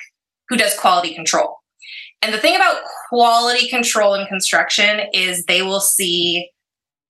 who 0.50 0.58
does 0.58 0.78
quality 0.78 1.14
control. 1.14 1.58
And 2.22 2.34
the 2.34 2.38
thing 2.38 2.56
about 2.56 2.82
quality 3.10 3.68
control 3.68 4.14
in 4.14 4.28
construction 4.28 5.02
is 5.14 5.46
they 5.46 5.62
will 5.62 5.80
see 5.80 6.50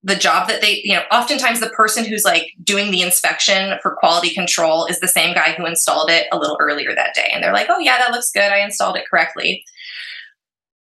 the 0.03 0.15
job 0.15 0.47
that 0.47 0.61
they, 0.61 0.81
you 0.83 0.93
know, 0.93 1.03
oftentimes 1.11 1.59
the 1.59 1.69
person 1.69 2.03
who's 2.03 2.23
like 2.23 2.47
doing 2.63 2.91
the 2.91 3.01
inspection 3.01 3.77
for 3.81 3.95
quality 3.95 4.33
control 4.33 4.85
is 4.85 4.99
the 4.99 5.07
same 5.07 5.33
guy 5.35 5.53
who 5.53 5.65
installed 5.65 6.09
it 6.09 6.27
a 6.31 6.37
little 6.37 6.57
earlier 6.59 6.95
that 6.95 7.13
day. 7.13 7.29
And 7.31 7.43
they're 7.43 7.53
like, 7.53 7.67
oh, 7.69 7.77
yeah, 7.77 7.97
that 7.99 8.11
looks 8.11 8.31
good. 8.31 8.51
I 8.51 8.59
installed 8.59 8.97
it 8.97 9.05
correctly. 9.09 9.63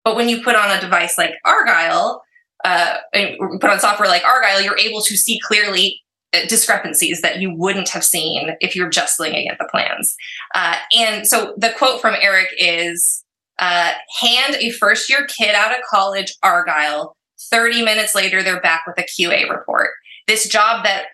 But 0.04 0.16
when 0.16 0.28
you 0.28 0.42
put 0.42 0.56
on 0.56 0.76
a 0.76 0.80
device 0.80 1.16
like 1.16 1.34
Argyle, 1.44 2.22
uh, 2.64 2.96
put 3.12 3.70
on 3.70 3.78
software 3.78 4.08
like 4.08 4.24
Argyle, 4.24 4.60
you're 4.60 4.78
able 4.78 5.00
to 5.02 5.16
see 5.16 5.38
clearly 5.44 6.00
uh, 6.32 6.46
discrepancies 6.48 7.20
that 7.20 7.40
you 7.40 7.54
wouldn't 7.54 7.88
have 7.90 8.04
seen 8.04 8.56
if 8.60 8.74
you're 8.74 8.90
just 8.90 9.20
looking 9.20 9.48
at 9.48 9.58
the 9.58 9.68
plans. 9.70 10.16
Uh, 10.54 10.76
and 10.96 11.26
so 11.26 11.54
the 11.56 11.72
quote 11.78 12.00
from 12.00 12.16
Eric 12.20 12.48
is 12.58 13.24
uh, 13.60 13.92
hand 14.20 14.56
a 14.58 14.70
first 14.70 15.08
year 15.08 15.26
kid 15.26 15.54
out 15.54 15.70
of 15.70 15.84
college 15.88 16.34
Argyle 16.42 17.14
30 17.54 17.84
minutes 17.84 18.16
later, 18.16 18.42
they're 18.42 18.60
back 18.60 18.82
with 18.84 18.98
a 18.98 19.02
QA 19.02 19.48
report. 19.48 19.90
This 20.26 20.48
job 20.48 20.84
that 20.84 21.04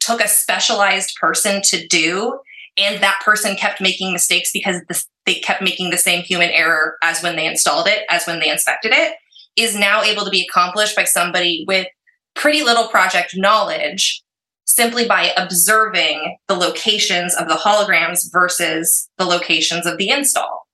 took 0.00 0.20
a 0.20 0.26
specialized 0.26 1.16
person 1.20 1.62
to 1.62 1.86
do, 1.86 2.40
and 2.76 3.00
that 3.00 3.20
person 3.24 3.54
kept 3.54 3.80
making 3.80 4.12
mistakes 4.12 4.50
because 4.52 4.80
the, 4.88 5.04
they 5.24 5.34
kept 5.34 5.62
making 5.62 5.90
the 5.90 5.96
same 5.96 6.24
human 6.24 6.50
error 6.50 6.96
as 7.00 7.22
when 7.22 7.36
they 7.36 7.46
installed 7.46 7.86
it, 7.86 8.00
as 8.10 8.26
when 8.26 8.40
they 8.40 8.48
inspected 8.48 8.90
it, 8.92 9.14
is 9.54 9.78
now 9.78 10.02
able 10.02 10.24
to 10.24 10.30
be 10.30 10.44
accomplished 10.48 10.96
by 10.96 11.04
somebody 11.04 11.64
with 11.68 11.86
pretty 12.34 12.64
little 12.64 12.88
project 12.88 13.36
knowledge 13.36 14.20
simply 14.64 15.06
by 15.06 15.30
observing 15.36 16.36
the 16.48 16.54
locations 16.54 17.36
of 17.36 17.46
the 17.46 17.54
holograms 17.54 18.32
versus 18.32 19.08
the 19.16 19.24
locations 19.24 19.86
of 19.86 19.96
the 19.98 20.08
install. 20.08 20.66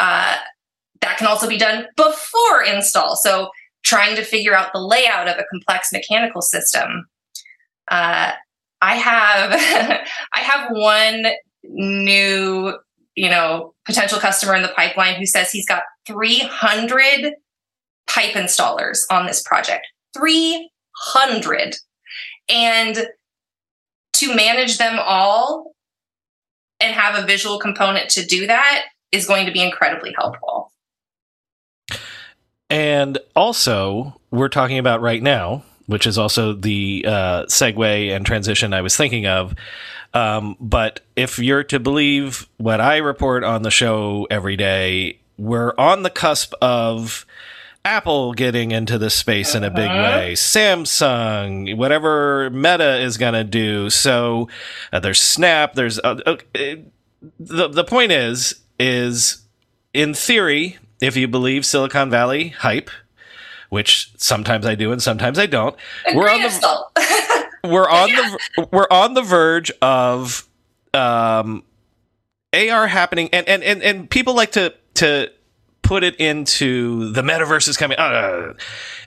Uh, 0.00 0.36
that 1.00 1.16
can 1.16 1.28
also 1.28 1.48
be 1.48 1.58
done 1.58 1.86
before 1.96 2.64
install. 2.64 3.14
So 3.14 3.50
trying 3.86 4.16
to 4.16 4.24
figure 4.24 4.54
out 4.54 4.72
the 4.72 4.80
layout 4.80 5.28
of 5.28 5.38
a 5.38 5.44
complex 5.50 5.92
mechanical 5.92 6.42
system. 6.42 7.06
Uh, 7.88 8.32
I 8.82 8.96
have 8.96 9.52
I 10.34 10.40
have 10.40 10.70
one 10.72 11.26
new 11.62 12.76
you 13.14 13.30
know 13.30 13.74
potential 13.86 14.18
customer 14.18 14.54
in 14.54 14.62
the 14.62 14.72
pipeline 14.76 15.14
who 15.14 15.24
says 15.24 15.50
he's 15.50 15.66
got 15.66 15.82
300 16.06 17.34
pipe 18.06 18.32
installers 18.32 19.00
on 19.10 19.26
this 19.26 19.42
project. 19.42 19.86
300 20.14 21.76
and 22.48 23.06
to 24.14 24.34
manage 24.34 24.78
them 24.78 24.98
all 24.98 25.72
and 26.80 26.94
have 26.94 27.22
a 27.22 27.26
visual 27.26 27.58
component 27.58 28.08
to 28.08 28.24
do 28.24 28.46
that 28.46 28.86
is 29.12 29.26
going 29.26 29.44
to 29.44 29.52
be 29.52 29.62
incredibly 29.62 30.14
helpful 30.16 30.72
and 32.76 33.16
also, 33.34 34.20
we're 34.30 34.50
talking 34.50 34.76
about 34.76 35.00
right 35.00 35.22
now, 35.22 35.62
which 35.86 36.06
is 36.06 36.18
also 36.18 36.52
the 36.52 37.06
uh, 37.08 37.44
segue 37.44 38.14
and 38.14 38.26
transition 38.26 38.74
I 38.74 38.82
was 38.82 38.94
thinking 38.94 39.24
of. 39.24 39.54
Um, 40.12 40.58
but 40.60 41.00
if 41.16 41.38
you're 41.38 41.64
to 41.64 41.80
believe 41.80 42.46
what 42.58 42.82
I 42.82 42.98
report 42.98 43.44
on 43.44 43.62
the 43.62 43.70
show 43.70 44.26
every 44.30 44.56
day, 44.56 45.20
we're 45.38 45.72
on 45.78 46.02
the 46.02 46.10
cusp 46.10 46.52
of 46.60 47.24
Apple 47.82 48.34
getting 48.34 48.72
into 48.72 48.98
this 48.98 49.14
space 49.14 49.54
uh-huh. 49.54 49.64
in 49.64 49.72
a 49.72 49.74
big 49.74 49.90
uh-huh. 49.90 50.18
way, 50.18 50.32
Samsung, 50.34 51.78
whatever 51.78 52.50
Meta 52.50 52.98
is 52.98 53.16
going 53.16 53.32
to 53.32 53.44
do. 53.44 53.88
So 53.88 54.50
uh, 54.92 55.00
there's 55.00 55.20
Snap. 55.20 55.72
There's 55.72 55.98
uh, 56.00 56.20
uh, 56.26 56.36
the 56.52 57.68
the 57.68 57.84
point 57.84 58.12
is 58.12 58.60
is 58.78 59.46
in 59.94 60.12
theory 60.12 60.76
if 61.00 61.16
you 61.16 61.28
believe 61.28 61.66
Silicon 61.66 62.10
Valley 62.10 62.48
hype, 62.48 62.90
which 63.68 64.12
sometimes 64.16 64.66
I 64.66 64.74
do 64.74 64.92
and 64.92 65.02
sometimes 65.02 65.38
I 65.38 65.46
don't, 65.46 65.76
we're 66.14 66.28
on 66.28 66.42
the 66.42 66.84
we're 67.64 67.88
on 67.90 68.08
yeah. 68.08 68.36
the 68.56 68.68
we're 68.72 68.88
on 68.90 69.14
the 69.14 69.22
verge 69.22 69.70
of 69.82 70.48
um, 70.94 71.64
AR 72.52 72.86
happening, 72.86 73.28
and, 73.32 73.48
and 73.48 73.62
and 73.62 73.82
and 73.82 74.10
people 74.10 74.34
like 74.34 74.52
to 74.52 74.74
to 74.94 75.30
put 75.82 76.02
it 76.02 76.16
into 76.16 77.12
the 77.12 77.22
metaverse 77.22 77.68
is 77.68 77.76
coming. 77.76 77.98
Uh, 77.98 78.54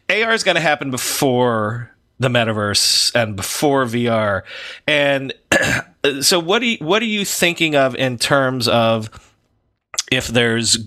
AR 0.09 0.31
is 0.33 0.43
going 0.43 0.55
to 0.55 0.61
happen 0.61 0.91
before 0.91 1.91
the 2.19 2.27
metaverse 2.27 3.13
and 3.15 3.35
before 3.35 3.85
VR. 3.85 4.43
And 4.87 5.33
so, 6.21 6.39
what 6.39 6.59
do 6.59 6.67
you, 6.67 6.77
what 6.79 7.01
are 7.01 7.05
you 7.05 7.25
thinking 7.25 7.75
of 7.75 7.95
in 7.95 8.17
terms 8.17 8.67
of 8.67 9.33
if 10.11 10.27
there's 10.27 10.77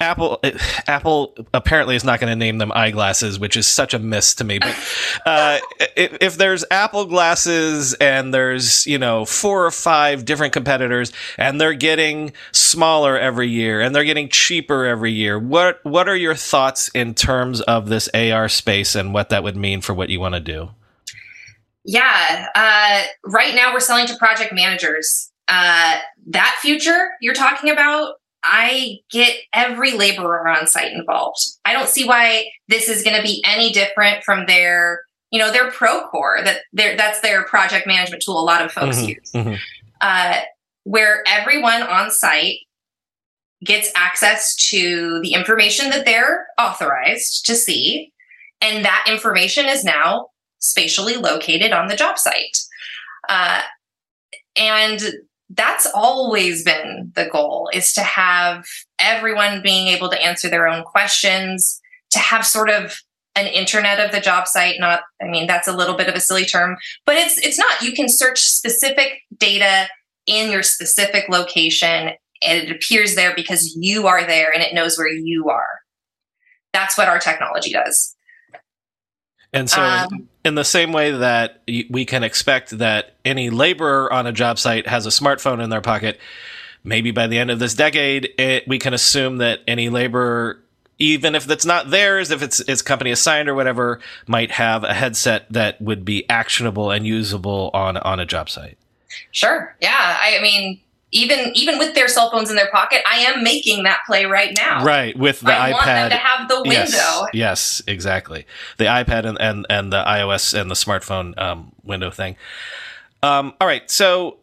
Apple 0.00 0.40
Apple 0.86 1.34
apparently 1.54 1.96
is 1.96 2.04
not 2.04 2.20
going 2.20 2.30
to 2.30 2.36
name 2.36 2.58
them 2.58 2.72
eyeglasses, 2.74 3.38
which 3.38 3.56
is 3.56 3.66
such 3.66 3.94
a 3.94 3.98
miss 3.98 4.34
to 4.36 4.44
me. 4.44 4.58
But 4.58 4.76
uh, 5.26 5.58
if, 5.96 6.16
if, 6.20 6.36
there's 6.36 6.64
Apple 6.70 7.06
glasses 7.06 7.94
and 7.94 8.32
there's 8.32 8.86
you 8.86 8.98
know 8.98 9.24
four 9.24 9.64
or 9.64 9.70
five 9.70 10.24
different 10.24 10.52
competitors 10.52 11.12
and 11.38 11.60
they're 11.60 11.74
getting 11.74 12.32
smaller 12.52 13.18
every 13.18 13.48
year 13.48 13.80
and 13.80 13.94
they're 13.94 14.04
getting 14.04 14.28
cheaper 14.28 14.84
every 14.84 15.12
year, 15.12 15.38
what 15.38 15.84
what 15.84 16.08
are 16.08 16.16
your 16.16 16.34
thoughts 16.34 16.88
in 16.88 17.14
terms 17.14 17.60
of 17.62 17.88
this 17.88 18.08
AR 18.14 18.48
space 18.48 18.94
and 18.94 19.14
what 19.14 19.30
that 19.30 19.42
would 19.42 19.56
mean 19.56 19.80
for 19.80 19.94
what 19.94 20.08
you 20.10 20.20
want 20.20 20.34
to 20.34 20.40
do? 20.40 20.70
Yeah. 21.86 22.48
Uh, 22.54 23.04
right 23.24 23.54
now, 23.54 23.72
we're 23.72 23.80
selling 23.80 24.06
to 24.06 24.16
project 24.16 24.52
managers. 24.52 25.30
Uh, 25.48 25.98
that 26.26 26.58
future 26.60 27.12
you're 27.20 27.34
talking 27.34 27.70
about, 27.70 28.14
I 28.48 28.98
get 29.10 29.36
every 29.52 29.92
laborer 29.92 30.48
on 30.48 30.66
site 30.66 30.92
involved. 30.92 31.38
I 31.64 31.72
don't 31.72 31.88
see 31.88 32.06
why 32.06 32.46
this 32.68 32.88
is 32.88 33.02
going 33.02 33.16
to 33.16 33.22
be 33.22 33.42
any 33.44 33.72
different 33.72 34.22
from 34.24 34.46
their, 34.46 35.02
you 35.30 35.38
know, 35.38 35.50
their 35.50 35.70
Procore. 35.70 36.44
That 36.44 36.60
their 36.72 36.96
that's 36.96 37.20
their 37.20 37.44
project 37.44 37.86
management 37.86 38.22
tool. 38.24 38.40
A 38.40 38.44
lot 38.44 38.62
of 38.64 38.72
folks 38.72 38.98
Mhm, 38.98 39.08
use, 39.08 39.32
mhm. 39.32 39.58
uh, 40.00 40.40
where 40.84 41.24
everyone 41.26 41.82
on 41.82 42.10
site 42.10 42.58
gets 43.64 43.90
access 43.96 44.54
to 44.70 45.20
the 45.22 45.32
information 45.32 45.90
that 45.90 46.04
they're 46.04 46.46
authorized 46.58 47.44
to 47.46 47.56
see, 47.56 48.12
and 48.60 48.84
that 48.84 49.04
information 49.08 49.66
is 49.66 49.82
now 49.82 50.28
spatially 50.60 51.16
located 51.16 51.72
on 51.72 51.88
the 51.88 51.96
job 51.96 52.18
site. 52.18 52.58
Uh, 53.28 53.62
and 54.56 55.00
that's 55.50 55.86
always 55.94 56.64
been 56.64 57.12
the 57.14 57.28
goal 57.30 57.70
is 57.72 57.92
to 57.92 58.02
have 58.02 58.66
everyone 58.98 59.62
being 59.62 59.86
able 59.88 60.08
to 60.10 60.22
answer 60.22 60.48
their 60.48 60.66
own 60.66 60.82
questions, 60.82 61.80
to 62.10 62.18
have 62.18 62.44
sort 62.44 62.70
of 62.70 62.98
an 63.36 63.46
internet 63.46 64.00
of 64.00 64.12
the 64.12 64.20
job 64.20 64.46
site 64.46 64.80
not 64.80 65.02
i 65.20 65.26
mean 65.26 65.46
that's 65.46 65.68
a 65.68 65.76
little 65.76 65.94
bit 65.94 66.08
of 66.08 66.14
a 66.14 66.20
silly 66.20 66.46
term 66.46 66.74
but 67.04 67.16
it's 67.16 67.36
it's 67.38 67.58
not. 67.58 67.82
You 67.82 67.92
can 67.92 68.08
search 68.08 68.40
specific 68.40 69.20
data 69.36 69.88
in 70.26 70.50
your 70.50 70.62
specific 70.62 71.28
location 71.28 72.12
and 72.42 72.62
it 72.62 72.70
appears 72.70 73.14
there 73.14 73.34
because 73.34 73.76
you 73.78 74.06
are 74.06 74.26
there 74.26 74.52
and 74.52 74.62
it 74.62 74.74
knows 74.74 74.98
where 74.98 75.08
you 75.08 75.48
are. 75.50 75.80
That's 76.72 76.98
what 76.98 77.08
our 77.08 77.18
technology 77.18 77.72
does 77.72 78.15
And 79.56 79.70
so, 79.70 79.80
Um, 79.80 80.28
in 80.44 80.54
the 80.54 80.64
same 80.64 80.92
way 80.92 81.10
that 81.12 81.62
we 81.66 82.04
can 82.04 82.22
expect 82.22 82.76
that 82.78 83.14
any 83.24 83.48
laborer 83.48 84.12
on 84.12 84.26
a 84.26 84.32
job 84.32 84.58
site 84.58 84.86
has 84.86 85.06
a 85.06 85.08
smartphone 85.08 85.62
in 85.64 85.70
their 85.70 85.80
pocket, 85.80 86.20
maybe 86.84 87.10
by 87.10 87.26
the 87.26 87.38
end 87.38 87.50
of 87.50 87.58
this 87.58 87.72
decade, 87.74 88.28
it, 88.38 88.68
we 88.68 88.78
can 88.78 88.92
assume 88.92 89.38
that 89.38 89.60
any 89.66 89.88
laborer, 89.88 90.60
even 90.98 91.34
if 91.34 91.50
it's 91.50 91.64
not 91.64 91.90
theirs, 91.90 92.30
if 92.30 92.42
it's 92.42 92.60
it's 92.60 92.82
company 92.82 93.10
assigned 93.10 93.48
or 93.48 93.54
whatever, 93.54 93.98
might 94.26 94.50
have 94.50 94.84
a 94.84 94.92
headset 94.92 95.46
that 95.50 95.80
would 95.80 96.04
be 96.04 96.28
actionable 96.28 96.90
and 96.90 97.06
usable 97.06 97.70
on 97.72 97.96
on 97.96 98.20
a 98.20 98.26
job 98.26 98.50
site. 98.50 98.76
Sure. 99.32 99.74
Yeah. 99.80 100.18
I 100.20 100.38
mean, 100.42 100.78
even 101.16 101.50
even 101.54 101.78
with 101.78 101.94
their 101.94 102.08
cell 102.08 102.30
phones 102.30 102.50
in 102.50 102.56
their 102.56 102.70
pocket, 102.70 103.00
I 103.10 103.18
am 103.18 103.42
making 103.42 103.84
that 103.84 104.00
play 104.06 104.26
right 104.26 104.56
now. 104.56 104.84
Right, 104.84 105.16
with 105.16 105.40
the 105.40 105.52
I 105.52 105.72
want 105.72 105.86
them 105.86 106.10
iPad. 106.10 106.14
to 106.14 106.16
have 106.16 106.48
the 106.48 106.62
window. 106.62 106.72
Yes, 106.72 107.28
yes, 107.32 107.82
exactly. 107.86 108.46
The 108.76 108.84
iPad 108.84 109.24
and, 109.24 109.40
and, 109.40 109.66
and 109.70 109.92
the 109.92 110.04
iOS 110.04 110.58
and 110.58 110.70
the 110.70 110.74
smartphone 110.74 111.38
um, 111.40 111.72
window 111.82 112.10
thing. 112.10 112.36
Um, 113.22 113.54
all 113.60 113.66
right, 113.66 113.90
so 113.90 114.38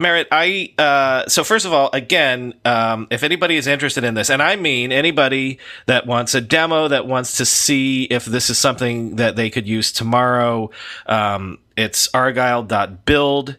Merritt, 0.00 0.28
I 0.32 0.72
uh, 0.78 1.28
so 1.28 1.44
first 1.44 1.66
of 1.66 1.74
all, 1.74 1.90
again, 1.92 2.54
um, 2.64 3.06
if 3.10 3.22
anybody 3.22 3.56
is 3.56 3.66
interested 3.66 4.02
in 4.02 4.14
this, 4.14 4.30
and 4.30 4.42
I 4.42 4.56
mean 4.56 4.92
anybody 4.92 5.58
that 5.86 6.06
wants 6.06 6.34
a 6.34 6.40
demo, 6.40 6.88
that 6.88 7.06
wants 7.06 7.36
to 7.36 7.44
see 7.44 8.04
if 8.04 8.24
this 8.24 8.48
is 8.48 8.56
something 8.56 9.16
that 9.16 9.36
they 9.36 9.50
could 9.50 9.68
use 9.68 9.92
tomorrow, 9.92 10.70
um, 11.04 11.58
it's 11.76 12.08
argyle.build. 12.14 13.58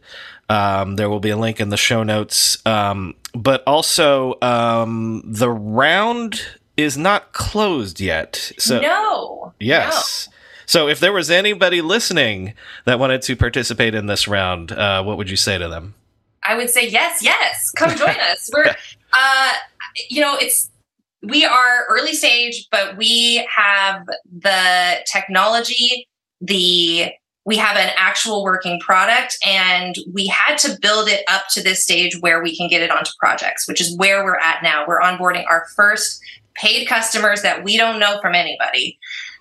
Um, 0.51 0.97
there 0.97 1.09
will 1.09 1.21
be 1.21 1.29
a 1.29 1.37
link 1.37 1.61
in 1.61 1.69
the 1.69 1.77
show 1.77 2.03
notes. 2.03 2.57
Um, 2.65 3.15
but 3.33 3.63
also, 3.65 4.37
um, 4.41 5.23
the 5.25 5.49
round 5.49 6.41
is 6.75 6.97
not 6.97 7.31
closed 7.31 8.01
yet. 8.01 8.51
So 8.57 8.81
no. 8.81 9.53
yes. 9.61 10.27
So 10.65 10.89
if 10.89 10.99
there 10.99 11.13
was 11.13 11.31
anybody 11.31 11.81
listening 11.81 12.53
that 12.85 12.99
wanted 12.99 13.21
to 13.23 13.35
participate 13.37 13.95
in 13.95 14.07
this 14.07 14.27
round, 14.27 14.73
uh, 14.73 15.01
what 15.03 15.17
would 15.17 15.29
you 15.29 15.37
say 15.37 15.57
to 15.57 15.69
them? 15.69 15.93
I 16.43 16.57
would 16.57 16.69
say 16.69 16.89
yes, 16.89 17.23
yes. 17.23 17.71
Come 17.71 17.95
join 17.95 18.09
us. 18.31 18.49
We're 18.53 18.75
uh 19.13 19.53
you 20.09 20.19
know, 20.19 20.35
it's 20.37 20.69
we 21.23 21.45
are 21.45 21.85
early 21.89 22.13
stage, 22.13 22.67
but 22.71 22.97
we 22.97 23.47
have 23.55 24.05
the 24.39 25.05
technology, 25.09 26.09
the 26.41 27.11
we 27.51 27.57
have 27.57 27.75
an 27.75 27.89
actual 27.97 28.45
working 28.45 28.79
product 28.79 29.37
and 29.45 29.97
we 30.13 30.25
had 30.25 30.57
to 30.57 30.77
build 30.81 31.09
it 31.09 31.21
up 31.27 31.49
to 31.49 31.61
this 31.61 31.83
stage 31.83 32.17
where 32.21 32.41
we 32.41 32.55
can 32.55 32.69
get 32.69 32.81
it 32.81 32.89
onto 32.89 33.11
projects, 33.19 33.67
which 33.67 33.81
is 33.81 33.93
where 33.97 34.23
we're 34.23 34.37
at 34.37 34.63
now. 34.63 34.85
We're 34.87 35.01
onboarding 35.01 35.43
our 35.49 35.65
first 35.75 36.21
paid 36.53 36.87
customers 36.87 37.41
that 37.41 37.61
we 37.65 37.75
don't 37.75 37.99
know 37.99 38.19
from 38.21 38.35
anybody. 38.35 38.97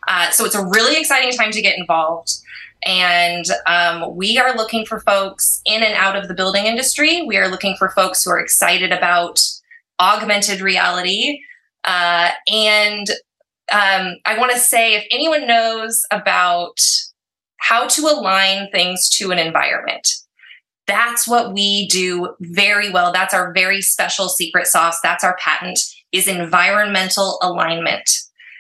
Uh, 0.09 0.29
so 0.31 0.45
it's 0.45 0.57
a 0.57 0.67
really 0.67 0.99
exciting 0.99 1.31
time 1.31 1.53
to 1.53 1.63
get 1.63 1.79
involved. 1.79 2.33
And 2.85 3.45
um, 3.69 4.17
we 4.17 4.39
are 4.39 4.57
looking 4.57 4.85
for 4.85 4.99
folks 4.99 5.63
in 5.65 5.85
and 5.85 5.95
out 5.95 6.17
of 6.17 6.27
the 6.27 6.35
building 6.35 6.67
industry. 6.67 7.23
We 7.25 7.37
are 7.37 7.47
looking 7.47 7.77
for 7.79 7.91
folks 7.91 8.25
who 8.25 8.33
are 8.33 8.41
excited 8.41 8.91
about 8.91 9.41
augmented 10.01 10.63
reality. 10.63 11.43
Uh, 11.85 12.31
and 12.53 13.09
um, 13.71 14.17
I 14.25 14.37
want 14.37 14.51
to 14.51 14.59
say 14.59 14.95
if 14.95 15.07
anyone 15.13 15.47
knows 15.47 16.03
about 16.11 16.81
how 17.61 17.87
to 17.87 18.03
align 18.03 18.69
things 18.71 19.09
to 19.11 19.31
an 19.31 19.39
environment, 19.39 20.09
that's 20.87 21.29
what 21.29 21.53
we 21.53 21.87
do 21.87 22.35
very 22.41 22.91
well. 22.91 23.13
That's 23.13 23.33
our 23.33 23.53
very 23.53 23.81
special 23.81 24.29
secret 24.29 24.67
sauce. 24.67 25.01
That's 25.01 25.23
our 25.23 25.37
patent 25.37 25.79
is 26.13 26.27
environmental 26.27 27.39
alignment. 27.43 28.11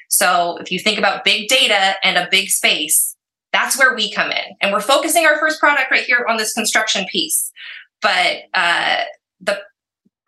So 0.08 0.56
if 0.58 0.70
you 0.70 0.78
think 0.78 0.98
about 0.98 1.24
big 1.24 1.48
data 1.48 1.94
and 2.04 2.16
a 2.16 2.28
big 2.30 2.48
space, 2.48 3.16
that's 3.52 3.78
where 3.78 3.94
we 3.94 4.12
come 4.12 4.30
in. 4.30 4.56
And 4.60 4.72
we're 4.72 4.80
focusing 4.80 5.26
our 5.26 5.38
first 5.38 5.58
product 5.58 5.90
right 5.90 6.04
here 6.04 6.24
on 6.28 6.36
this 6.36 6.52
construction 6.52 7.04
piece. 7.10 7.50
But 8.00 8.42
uh, 8.54 9.02
the 9.40 9.60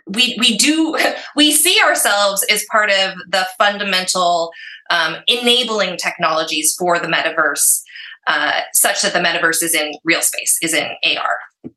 we 0.06 0.36
we 0.38 0.56
do 0.56 0.98
we 1.36 1.52
see 1.52 1.80
ourselves 1.80 2.44
as 2.50 2.64
part 2.70 2.90
of 2.90 3.14
the 3.28 3.46
fundamental 3.58 4.50
um, 4.90 5.16
enabling 5.26 5.96
technologies 5.96 6.74
for 6.78 6.98
the 6.98 7.06
metaverse, 7.06 7.80
uh, 8.26 8.60
such 8.72 9.02
that 9.02 9.12
the 9.12 9.18
metaverse 9.18 9.62
is 9.62 9.74
in 9.74 9.92
real 10.04 10.22
space, 10.22 10.58
is 10.62 10.74
in 10.74 10.88
AR. 11.16 11.72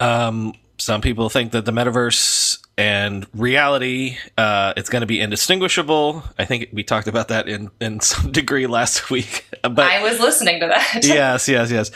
Um, 0.00 0.54
some 0.82 1.00
people 1.00 1.28
think 1.28 1.52
that 1.52 1.64
the 1.64 1.70
metaverse 1.70 2.58
and 2.76 3.26
reality, 3.34 4.16
uh, 4.36 4.72
it's 4.76 4.88
going 4.88 5.02
to 5.02 5.06
be 5.06 5.20
indistinguishable. 5.20 6.24
I 6.38 6.44
think 6.44 6.70
we 6.72 6.82
talked 6.82 7.06
about 7.06 7.28
that 7.28 7.48
in, 7.48 7.70
in 7.80 8.00
some 8.00 8.32
degree 8.32 8.66
last 8.66 9.08
week. 9.10 9.46
But 9.62 9.78
I 9.78 10.02
was 10.02 10.18
listening 10.18 10.58
to 10.58 10.66
that. 10.66 11.00
yes, 11.04 11.48
yes, 11.48 11.70
yes. 11.70 11.92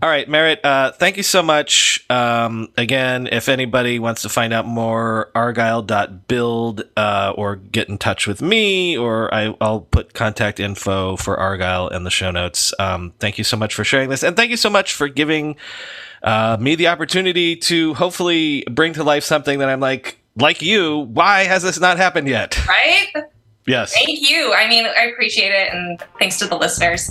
All 0.00 0.08
right, 0.08 0.28
Merritt, 0.28 0.64
uh, 0.64 0.92
thank 0.92 1.16
you 1.16 1.24
so 1.24 1.42
much. 1.42 2.04
Um, 2.08 2.68
again, 2.76 3.26
if 3.26 3.48
anybody 3.48 3.98
wants 3.98 4.22
to 4.22 4.28
find 4.28 4.52
out 4.52 4.66
more, 4.66 5.32
argyle.build 5.34 6.84
uh, 6.96 7.32
or 7.34 7.56
get 7.56 7.88
in 7.88 7.98
touch 7.98 8.28
with 8.28 8.40
me, 8.40 8.96
or 8.96 9.34
I, 9.34 9.56
I'll 9.60 9.80
put 9.80 10.14
contact 10.14 10.60
info 10.60 11.16
for 11.16 11.36
Argyle 11.36 11.88
in 11.88 12.04
the 12.04 12.10
show 12.10 12.30
notes. 12.30 12.72
Um, 12.78 13.14
thank 13.18 13.36
you 13.38 13.44
so 13.44 13.56
much 13.56 13.74
for 13.74 13.82
sharing 13.82 14.10
this. 14.10 14.22
And 14.22 14.36
thank 14.36 14.50
you 14.50 14.56
so 14.56 14.70
much 14.70 14.94
for 14.94 15.08
giving 15.08 15.56
uh, 16.22 16.56
me 16.60 16.74
the 16.74 16.88
opportunity 16.88 17.56
to 17.56 17.94
hopefully 17.94 18.64
bring 18.70 18.92
to 18.94 19.04
life 19.04 19.24
something 19.24 19.58
that 19.58 19.68
I'm 19.68 19.80
like, 19.80 20.18
like 20.36 20.62
you, 20.62 21.00
why 21.12 21.44
has 21.44 21.62
this 21.62 21.80
not 21.80 21.96
happened 21.96 22.28
yet? 22.28 22.66
right? 22.66 23.06
Yes. 23.66 23.92
Thank 23.92 24.30
you. 24.30 24.54
I 24.54 24.66
mean, 24.68 24.86
I 24.86 25.10
appreciate 25.12 25.52
it. 25.52 25.74
And 25.74 26.02
thanks 26.18 26.38
to 26.38 26.46
the 26.46 26.56
listeners. 26.56 27.10